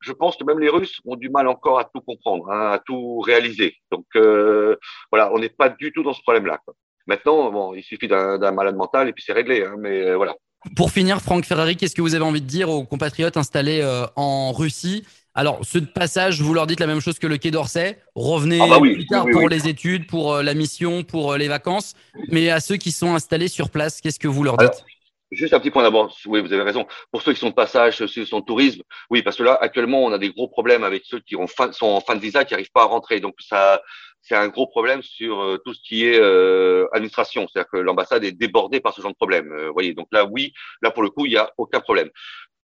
je 0.00 0.12
pense 0.12 0.36
que 0.36 0.44
même 0.44 0.60
les 0.60 0.68
Russes 0.68 1.00
ont 1.04 1.16
du 1.16 1.30
mal 1.30 1.48
encore 1.48 1.80
à 1.80 1.86
tout 1.86 2.00
comprendre, 2.02 2.48
hein, 2.52 2.70
à 2.70 2.78
tout 2.78 3.18
réaliser. 3.18 3.74
Donc, 3.90 4.06
euh, 4.14 4.76
voilà, 5.10 5.32
on 5.32 5.40
n'est 5.40 5.48
pas 5.48 5.68
du 5.68 5.90
tout 5.92 6.04
dans 6.04 6.12
ce 6.12 6.22
problème-là. 6.22 6.60
Maintenant, 7.08 7.50
bon, 7.50 7.74
il 7.74 7.82
suffit 7.82 8.06
d'un 8.06 8.52
malade 8.52 8.76
mental 8.76 9.08
et 9.08 9.12
puis 9.12 9.24
c'est 9.26 9.32
réglé. 9.32 9.64
Hein, 9.64 9.74
mais 9.76 10.02
euh, 10.10 10.16
voilà. 10.16 10.36
Pour 10.76 10.90
finir, 10.90 11.20
Franck 11.20 11.44
Ferrari, 11.44 11.76
qu'est-ce 11.76 11.94
que 11.94 12.02
vous 12.02 12.14
avez 12.14 12.24
envie 12.24 12.40
de 12.40 12.46
dire 12.46 12.70
aux 12.70 12.84
compatriotes 12.84 13.36
installés 13.36 13.80
euh, 13.82 14.06
en 14.16 14.52
Russie? 14.52 15.04
Alors, 15.34 15.60
ce 15.62 15.78
passage, 15.78 16.40
vous 16.40 16.54
leur 16.54 16.66
dites 16.66 16.80
la 16.80 16.86
même 16.86 17.00
chose 17.00 17.18
que 17.18 17.26
le 17.26 17.38
Quai 17.38 17.50
d'Orsay. 17.50 17.98
Revenez 18.14 18.60
ah 18.62 18.68
bah 18.68 18.78
oui, 18.80 18.94
plus 18.94 19.06
tard 19.06 19.24
oui, 19.24 19.32
oui, 19.34 19.40
pour 19.40 19.48
les 19.48 19.68
études, 19.68 20.06
pour 20.06 20.34
euh, 20.34 20.42
la 20.42 20.54
mission, 20.54 21.02
pour 21.02 21.32
euh, 21.32 21.38
les 21.38 21.48
vacances. 21.48 21.94
Mais 22.28 22.50
à 22.50 22.60
ceux 22.60 22.76
qui 22.76 22.92
sont 22.92 23.14
installés 23.14 23.48
sur 23.48 23.70
place, 23.70 24.00
qu'est-ce 24.00 24.20
que 24.20 24.28
vous 24.28 24.44
leur 24.44 24.56
dites? 24.56 24.68
Alors, 24.68 24.84
Juste 25.32 25.52
un 25.52 25.58
petit 25.58 25.70
point 25.70 25.82
d'abord. 25.82 26.16
Oui, 26.26 26.40
vous 26.40 26.52
avez 26.52 26.62
raison. 26.62 26.86
Pour 27.10 27.22
ceux 27.22 27.32
qui 27.32 27.40
sont 27.40 27.48
de 27.48 27.54
passage, 27.54 27.96
ceux 27.96 28.06
qui 28.06 28.24
sont 28.24 28.40
de 28.40 28.44
tourisme, 28.44 28.82
oui, 29.10 29.22
parce 29.22 29.36
que 29.36 29.42
là, 29.42 29.58
actuellement, 29.60 30.04
on 30.04 30.12
a 30.12 30.18
des 30.18 30.30
gros 30.30 30.46
problèmes 30.46 30.84
avec 30.84 31.02
ceux 31.04 31.18
qui 31.18 31.34
fin, 31.48 31.72
sont 31.72 31.86
en 31.86 32.00
fin 32.00 32.14
de 32.14 32.20
visa, 32.20 32.44
qui 32.44 32.52
n'arrivent 32.52 32.70
pas 32.72 32.82
à 32.82 32.86
rentrer. 32.86 33.18
Donc, 33.18 33.34
ça, 33.40 33.82
c'est 34.24 34.34
un 34.34 34.48
gros 34.48 34.66
problème 34.66 35.02
sur 35.02 35.42
euh, 35.42 35.58
tout 35.64 35.74
ce 35.74 35.80
qui 35.82 36.06
est 36.06 36.18
euh, 36.18 36.86
administration. 36.92 37.46
C'est-à-dire 37.46 37.70
que 37.70 37.76
l'ambassade 37.76 38.24
est 38.24 38.32
débordée 38.32 38.80
par 38.80 38.94
ce 38.94 39.02
genre 39.02 39.10
de 39.10 39.16
problème. 39.16 39.52
Euh, 39.52 39.70
voyez, 39.70 39.92
donc 39.92 40.08
là, 40.12 40.24
oui, 40.24 40.52
là 40.82 40.90
pour 40.90 41.02
le 41.02 41.10
coup, 41.10 41.26
il 41.26 41.30
n'y 41.30 41.36
a 41.36 41.52
aucun 41.58 41.80
problème. 41.80 42.10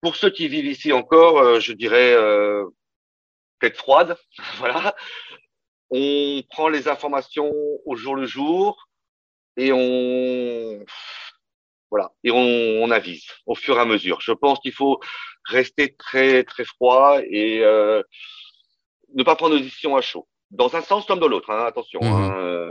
Pour 0.02 0.16
ceux 0.16 0.32
qui 0.32 0.48
vivent 0.48 0.66
ici 0.66 0.92
encore, 0.92 1.38
euh, 1.38 1.60
je 1.60 1.72
dirais 1.74 2.16
tête 3.60 3.78
froide. 3.78 4.18
voilà. 4.58 4.96
On 5.92 6.42
prend 6.50 6.70
les 6.70 6.88
informations 6.88 7.52
au 7.86 7.96
jour 7.96 8.16
le 8.16 8.26
jour 8.26 8.88
et 9.58 9.72
on 9.72 10.84
voilà 11.92 12.12
et 12.24 12.32
on, 12.32 12.90
avise 12.90 13.28
au 13.46 13.54
fur 13.54 13.78
et 13.78 13.80
à 13.80 13.86
mesure. 13.86 14.20
Je 14.20 14.32
pense 14.32 14.60
qu'il 14.60 14.74
faut 14.74 15.00
rester 15.46 15.96
très 15.96 16.44
très 16.44 16.66
froid 16.66 17.20
et 17.24 17.60
euh, 17.62 18.02
ne 19.14 19.24
pas 19.24 19.36
prendre 19.36 19.56
de 19.56 19.60
décision 19.60 19.96
à 19.96 20.02
chaud, 20.02 20.28
dans 20.54 20.76
un 20.76 20.82
sens 20.82 21.06
comme 21.06 21.20
dans 21.20 21.28
l'autre. 21.28 21.50
Hein, 21.50 21.66
attention. 21.66 22.00
Mmh. 22.02 22.06
Hein, 22.06 22.70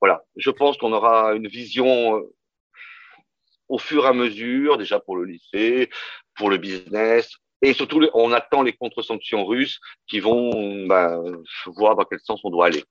voilà. 0.00 0.22
Je 0.36 0.50
pense 0.50 0.76
qu'on 0.78 0.92
aura 0.92 1.34
une 1.34 1.48
vision 1.48 2.22
au 3.68 3.78
fur 3.78 4.04
et 4.04 4.08
à 4.08 4.12
mesure, 4.12 4.78
déjà 4.78 5.00
pour 5.00 5.16
le 5.16 5.24
lycée, 5.24 5.90
pour 6.36 6.50
le 6.50 6.58
business. 6.58 7.30
Et 7.62 7.72
surtout, 7.72 8.06
on 8.12 8.32
attend 8.32 8.62
les 8.62 8.72
contre-sanctions 8.72 9.46
russes 9.46 9.78
qui 10.06 10.20
vont 10.20 10.86
bah, 10.86 11.18
voir 11.66 11.96
dans 11.96 12.04
quel 12.04 12.20
sens 12.20 12.40
on 12.44 12.50
doit 12.50 12.66
aller. 12.66 12.84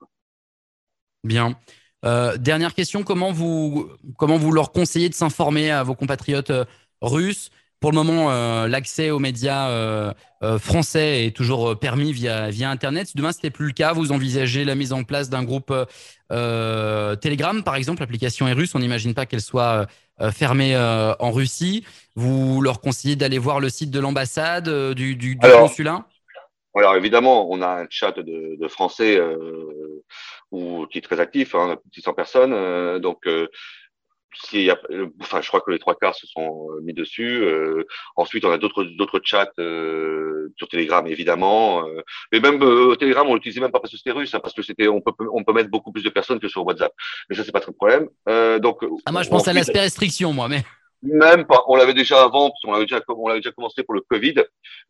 Bien. 1.23 1.59
Euh, 2.03 2.35
dernière 2.37 2.73
question, 2.73 3.03
comment 3.03 3.31
vous, 3.31 3.91
comment 4.17 4.37
vous 4.37 4.51
leur 4.51 4.71
conseillez 4.71 5.09
de 5.09 5.13
s'informer 5.13 5.69
à 5.69 5.83
vos 5.83 5.93
compatriotes 5.93 6.49
euh, 6.49 6.65
russes? 7.01 7.51
Pour 7.81 7.91
le 7.91 7.95
moment, 7.95 8.29
euh, 8.29 8.67
l'accès 8.67 9.09
aux 9.09 9.17
médias 9.17 9.69
euh, 9.69 10.13
euh, 10.43 10.59
français 10.59 11.25
est 11.25 11.35
toujours 11.35 11.79
permis 11.79 12.13
via, 12.13 12.51
via 12.51 12.69
Internet. 12.69 13.07
Si 13.07 13.17
demain, 13.17 13.31
ce 13.31 13.39
n'était 13.39 13.49
plus 13.49 13.65
le 13.65 13.71
cas, 13.73 13.91
vous 13.91 14.11
envisagez 14.11 14.63
la 14.65 14.75
mise 14.75 14.93
en 14.93 15.03
place 15.03 15.31
d'un 15.31 15.43
groupe 15.43 15.73
Telegram, 16.29 17.63
par 17.63 17.75
exemple. 17.75 18.01
L'application 18.01 18.47
est 18.47 18.53
russe, 18.53 18.75
on 18.75 18.79
n'imagine 18.79 19.15
pas 19.15 19.25
qu'elle 19.25 19.41
soit 19.41 19.87
fermés 20.31 20.75
euh, 20.75 21.15
en 21.17 21.31
Russie. 21.31 21.83
Vous 22.15 22.61
leur 22.61 22.81
conseillez 22.81 23.15
d'aller 23.15 23.39
voir 23.39 23.59
le 23.59 23.69
site 23.69 23.89
de 23.89 23.99
l'ambassade, 23.99 24.69
du, 24.93 25.15
du, 25.15 25.35
du 25.35 25.47
alors, 25.47 25.61
consulat? 25.61 26.05
Alors 26.75 26.95
évidemment, 26.95 27.51
on 27.51 27.63
a 27.63 27.81
un 27.81 27.87
chat 27.89 28.11
de, 28.11 28.57
de 28.61 28.67
français 28.67 29.19
qui 30.51 30.97
est 30.99 31.01
très 31.01 31.19
actif, 31.19 31.55
hein, 31.55 31.77
600 31.95 32.13
personnes. 32.13 32.99
Donc 32.99 33.27
s'il 34.33 34.63
y 34.63 34.71
a, 34.71 34.79
enfin, 35.19 35.41
je 35.41 35.47
crois 35.47 35.61
que 35.61 35.71
les 35.71 35.79
trois 35.79 35.95
quarts 35.95 36.15
se 36.15 36.27
sont 36.27 36.69
mis 36.83 36.93
dessus. 36.93 37.43
Euh, 37.43 37.83
ensuite, 38.15 38.45
on 38.45 38.51
a 38.51 38.57
d'autres 38.57 38.83
d'autres 38.83 39.19
chats 39.23 39.51
euh, 39.59 40.49
sur 40.57 40.67
Telegram, 40.67 41.05
évidemment. 41.07 41.87
Euh, 41.87 42.01
mais 42.31 42.39
même 42.39 42.61
euh, 42.61 42.95
Telegram, 42.95 43.27
on 43.27 43.35
l'utilisait 43.35 43.61
même 43.61 43.71
pas 43.71 43.79
parce 43.79 43.91
que 43.91 43.97
c'était 43.97 44.11
russe, 44.11 44.33
hein, 44.33 44.39
parce 44.39 44.53
que 44.53 44.61
c'était, 44.61 44.87
on 44.87 45.01
peut 45.01 45.11
on 45.33 45.43
peut 45.43 45.53
mettre 45.53 45.69
beaucoup 45.69 45.91
plus 45.91 46.03
de 46.03 46.09
personnes 46.09 46.39
que 46.39 46.47
sur 46.47 46.65
WhatsApp. 46.65 46.93
Mais 47.29 47.35
ça, 47.35 47.43
c'est 47.43 47.51
pas 47.51 47.59
très 47.59 47.71
de 47.71 47.77
problème. 47.77 48.07
Euh, 48.29 48.59
donc, 48.59 48.79
ah, 49.05 49.11
moi, 49.11 49.23
je 49.23 49.29
pense 49.29 49.47
à 49.47 49.53
l'aspect 49.53 49.79
restriction, 49.81 50.33
moi, 50.33 50.47
mais. 50.47 50.63
Même 51.03 51.45
pas. 51.45 51.63
On 51.67 51.75
l'avait 51.75 51.93
déjà 51.93 52.23
avant, 52.23 52.49
parce 52.49 52.61
qu'on 52.63 52.73
l'avait 52.73 52.85
déjà, 52.85 53.01
on 53.09 53.27
l'avait 53.27 53.39
déjà 53.39 53.51
commencé 53.51 53.83
pour 53.83 53.95
le 53.95 54.01
Covid. 54.01 54.35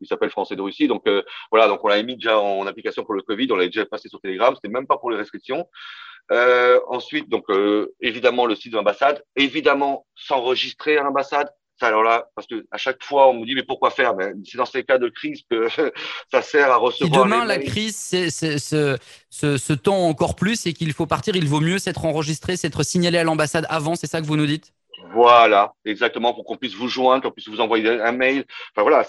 Il 0.02 0.08
s'appelle 0.08 0.30
Français 0.30 0.56
de 0.56 0.62
Russie. 0.62 0.88
Donc 0.88 1.08
euh, 1.08 1.24
voilà, 1.52 1.68
donc 1.68 1.84
on 1.84 1.88
l'avait 1.88 2.04
mis 2.04 2.16
déjà 2.16 2.40
en 2.40 2.68
application 2.68 3.04
pour 3.04 3.14
le 3.14 3.22
Covid. 3.22 3.48
On 3.52 3.56
l'avait 3.56 3.70
déjà 3.70 3.86
passé 3.86 4.10
sur 4.10 4.20
Telegram. 4.20 4.54
C'était 4.56 4.74
même 4.74 4.88
pas 4.88 4.98
pour 4.98 5.12
les 5.12 5.18
restrictions. 5.18 5.68
Euh, 6.32 6.80
ensuite, 6.88 7.30
donc 7.30 7.46
euh, 7.50 7.94
évidemment 8.00 8.46
le 8.46 8.56
site 8.56 8.72
de 8.72 8.78
l'ambassade, 8.78 9.24
évidemment 9.36 10.06
s'enregistrer 10.16 10.98
à 10.98 11.04
l'ambassade. 11.04 11.50
Alors 11.84 12.04
là, 12.04 12.30
parce 12.36 12.48
que 12.48 12.64
à 12.70 12.78
chaque 12.78 13.04
fois 13.04 13.30
on 13.30 13.34
me 13.34 13.46
dit 13.46 13.56
mais 13.56 13.64
pourquoi 13.64 13.90
faire? 13.90 14.16
Mais 14.16 14.34
c'est 14.46 14.58
dans 14.58 14.66
ces 14.66 14.84
cas 14.84 15.00
de 15.00 15.10
crise 15.10 15.42
que 15.50 15.68
ça 16.32 16.44
sert 16.44 16.72
à 16.72 16.76
recevoir. 16.76 17.22
Si 17.24 17.24
demain 17.24 17.44
la 17.44 17.58
crise, 17.58 17.96
c'est 17.96 18.30
ce, 18.30 18.58
ce, 19.30 19.58
ce 19.58 19.74
temps 19.74 20.08
encore 20.08 20.36
plus 20.36 20.68
et 20.68 20.74
qu'il 20.74 20.94
faut 20.94 21.08
partir, 21.08 21.36
il 21.36 21.48
vaut 21.48 21.60
mieux 21.60 21.80
s'être 21.80 22.06
enregistré, 22.06 22.56
s'être 22.56 22.84
signalé 22.84 23.18
à 23.18 23.24
l'ambassade 23.24 23.66
avant. 23.68 23.96
C'est 23.96 24.08
ça 24.08 24.22
que 24.22 24.28
vous 24.28 24.38
nous 24.38 24.46
dites? 24.46 24.72
Voilà, 25.14 25.74
exactement 25.86 26.34
pour 26.34 26.46
qu'on 26.46 26.58
puisse 26.58 26.76
vous 26.76 26.88
joindre, 26.88 27.24
qu'on 27.24 27.32
puisse 27.32 27.50
vous 27.50 27.62
envoyer 27.62 27.90
un 27.90 28.12
mail. 28.12 28.46
Enfin 28.74 28.84
voilà, 28.84 29.04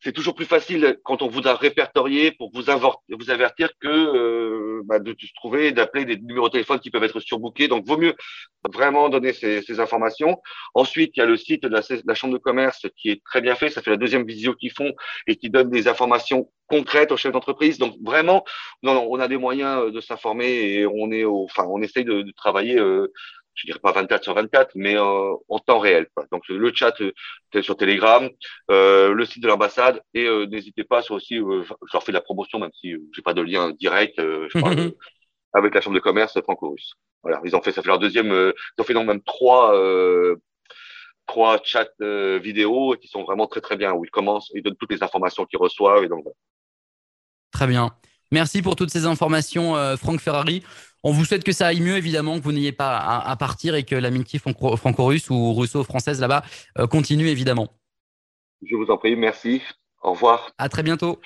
c'est 0.00 0.12
toujours 0.12 0.34
plus 0.34 0.44
facile 0.44 0.98
quand 1.04 1.22
on 1.22 1.28
vous 1.28 1.48
a 1.48 1.54
répertorié 1.54 2.30
pour 2.32 2.50
vous, 2.52 2.62
vous 2.62 3.30
avertir 3.30 3.70
que 3.80 3.88
euh, 3.88 4.82
bah, 4.84 4.98
de 4.98 5.16
se 5.18 5.32
trouver 5.34 5.72
d'appeler 5.72 6.04
des 6.04 6.16
numéros 6.16 6.48
de 6.48 6.52
téléphone 6.52 6.78
qui 6.78 6.90
peuvent 6.90 7.02
être 7.02 7.18
surbookés. 7.18 7.66
Donc, 7.66 7.86
vaut 7.86 7.96
mieux 7.96 8.14
vraiment 8.72 9.08
donner 9.08 9.32
ces, 9.32 9.62
ces 9.62 9.80
informations. 9.80 10.40
Ensuite, 10.74 11.12
il 11.16 11.20
y 11.20 11.22
a 11.22 11.26
le 11.26 11.36
site 11.36 11.62
de 11.62 11.68
la, 11.68 11.80
la, 12.04 12.14
Chambre 12.14 12.34
de 12.34 12.38
commerce 12.38 12.86
qui 12.96 13.10
est 13.10 13.22
très 13.24 13.40
bien 13.40 13.54
fait. 13.54 13.70
Ça 13.70 13.82
fait 13.82 13.90
la 13.90 13.96
deuxième 13.96 14.26
visio 14.26 14.54
qu'ils 14.54 14.72
font 14.72 14.92
et 15.26 15.36
qui 15.36 15.50
donne 15.50 15.70
des 15.70 15.88
informations 15.88 16.50
concrètes 16.68 17.10
aux 17.10 17.16
chefs 17.16 17.32
d'entreprise. 17.32 17.78
Donc, 17.78 17.96
vraiment, 18.04 18.44
non, 18.82 18.94
non, 18.94 19.08
on 19.10 19.18
a 19.18 19.28
des 19.28 19.38
moyens 19.38 19.92
de 19.92 20.00
s'informer 20.00 20.46
et 20.46 20.86
on 20.86 21.10
est, 21.10 21.24
au, 21.24 21.44
enfin, 21.44 21.64
on 21.68 21.80
essaye 21.82 22.04
de, 22.04 22.22
de 22.22 22.32
travailler 22.32 22.78
euh, 22.78 23.12
je 23.56 23.66
dirais 23.66 23.78
pas 23.78 23.92
24 23.92 24.22
sur 24.22 24.34
24, 24.34 24.72
mais 24.74 24.96
euh, 24.96 25.34
en 25.48 25.58
temps 25.58 25.78
réel. 25.78 26.06
Quoi. 26.14 26.26
Donc 26.30 26.46
le 26.48 26.72
chat 26.74 26.94
euh, 27.00 27.62
sur 27.62 27.76
Telegram, 27.76 28.28
euh, 28.70 29.12
le 29.12 29.24
site 29.24 29.42
de 29.42 29.48
l'ambassade, 29.48 30.02
et 30.14 30.26
euh, 30.26 30.46
n'hésitez 30.46 30.84
pas 30.84 31.02
sur 31.02 31.14
aussi, 31.14 31.38
euh, 31.38 31.64
je 31.64 31.92
leur 31.92 32.02
fais 32.02 32.12
de 32.12 32.16
la 32.16 32.20
promotion, 32.20 32.58
même 32.58 32.70
si 32.72 32.94
j'ai 33.12 33.22
pas 33.22 33.34
de 33.34 33.42
lien 33.42 33.70
direct, 33.72 34.14
je 34.18 34.60
parle, 34.60 34.92
avec 35.54 35.74
la 35.74 35.80
chambre 35.80 35.96
de 35.96 36.00
commerce 36.00 36.40
franco-russe. 36.42 36.94
Voilà, 37.22 37.40
ils 37.44 37.56
ont 37.56 37.62
fait, 37.62 37.72
ça 37.72 37.82
fait 37.82 37.88
leur 37.88 37.98
deuxième, 37.98 38.30
ils 38.30 38.80
ont 38.80 38.84
fait 38.84 38.94
donc 38.94 39.06
même 39.06 39.22
trois 39.22 39.74
trois 41.26 41.58
chats 41.64 41.88
vidéo 42.38 42.94
qui 43.00 43.08
sont 43.08 43.24
vraiment 43.24 43.48
très 43.48 43.60
très 43.60 43.76
bien 43.76 43.92
où 43.92 44.04
ils 44.04 44.10
commencent, 44.10 44.52
ils 44.54 44.62
donnent 44.62 44.76
toutes 44.76 44.92
les 44.92 45.02
informations 45.02 45.44
qu'ils 45.44 45.58
reçoivent 45.58 46.04
et 46.04 46.08
donc. 46.08 46.22
Voilà. 46.22 46.36
Très 47.50 47.66
bien. 47.66 47.90
Merci 48.36 48.60
pour 48.60 48.76
toutes 48.76 48.90
ces 48.90 49.06
informations, 49.06 49.96
Franck 49.96 50.20
Ferrari. 50.20 50.62
On 51.02 51.10
vous 51.10 51.24
souhaite 51.24 51.42
que 51.42 51.52
ça 51.52 51.68
aille 51.68 51.80
mieux, 51.80 51.96
évidemment, 51.96 52.38
que 52.38 52.44
vous 52.44 52.52
n'ayez 52.52 52.72
pas 52.72 52.98
à, 52.98 53.34
partir 53.36 53.74
et 53.76 53.84
que 53.84 53.94
l'amitié 53.94 54.38
franco-russe 54.38 55.30
ou 55.30 55.54
russo-française 55.54 56.20
là-bas 56.20 56.42
euh, 56.78 56.86
continue, 56.86 57.28
évidemment. 57.28 57.68
Je 58.62 58.76
vous 58.76 58.90
en 58.90 58.98
prie, 58.98 59.16
merci. 59.16 59.62
Au 60.02 60.10
revoir. 60.10 60.50
À 60.58 60.68
très 60.68 60.82
bientôt. 60.82 61.18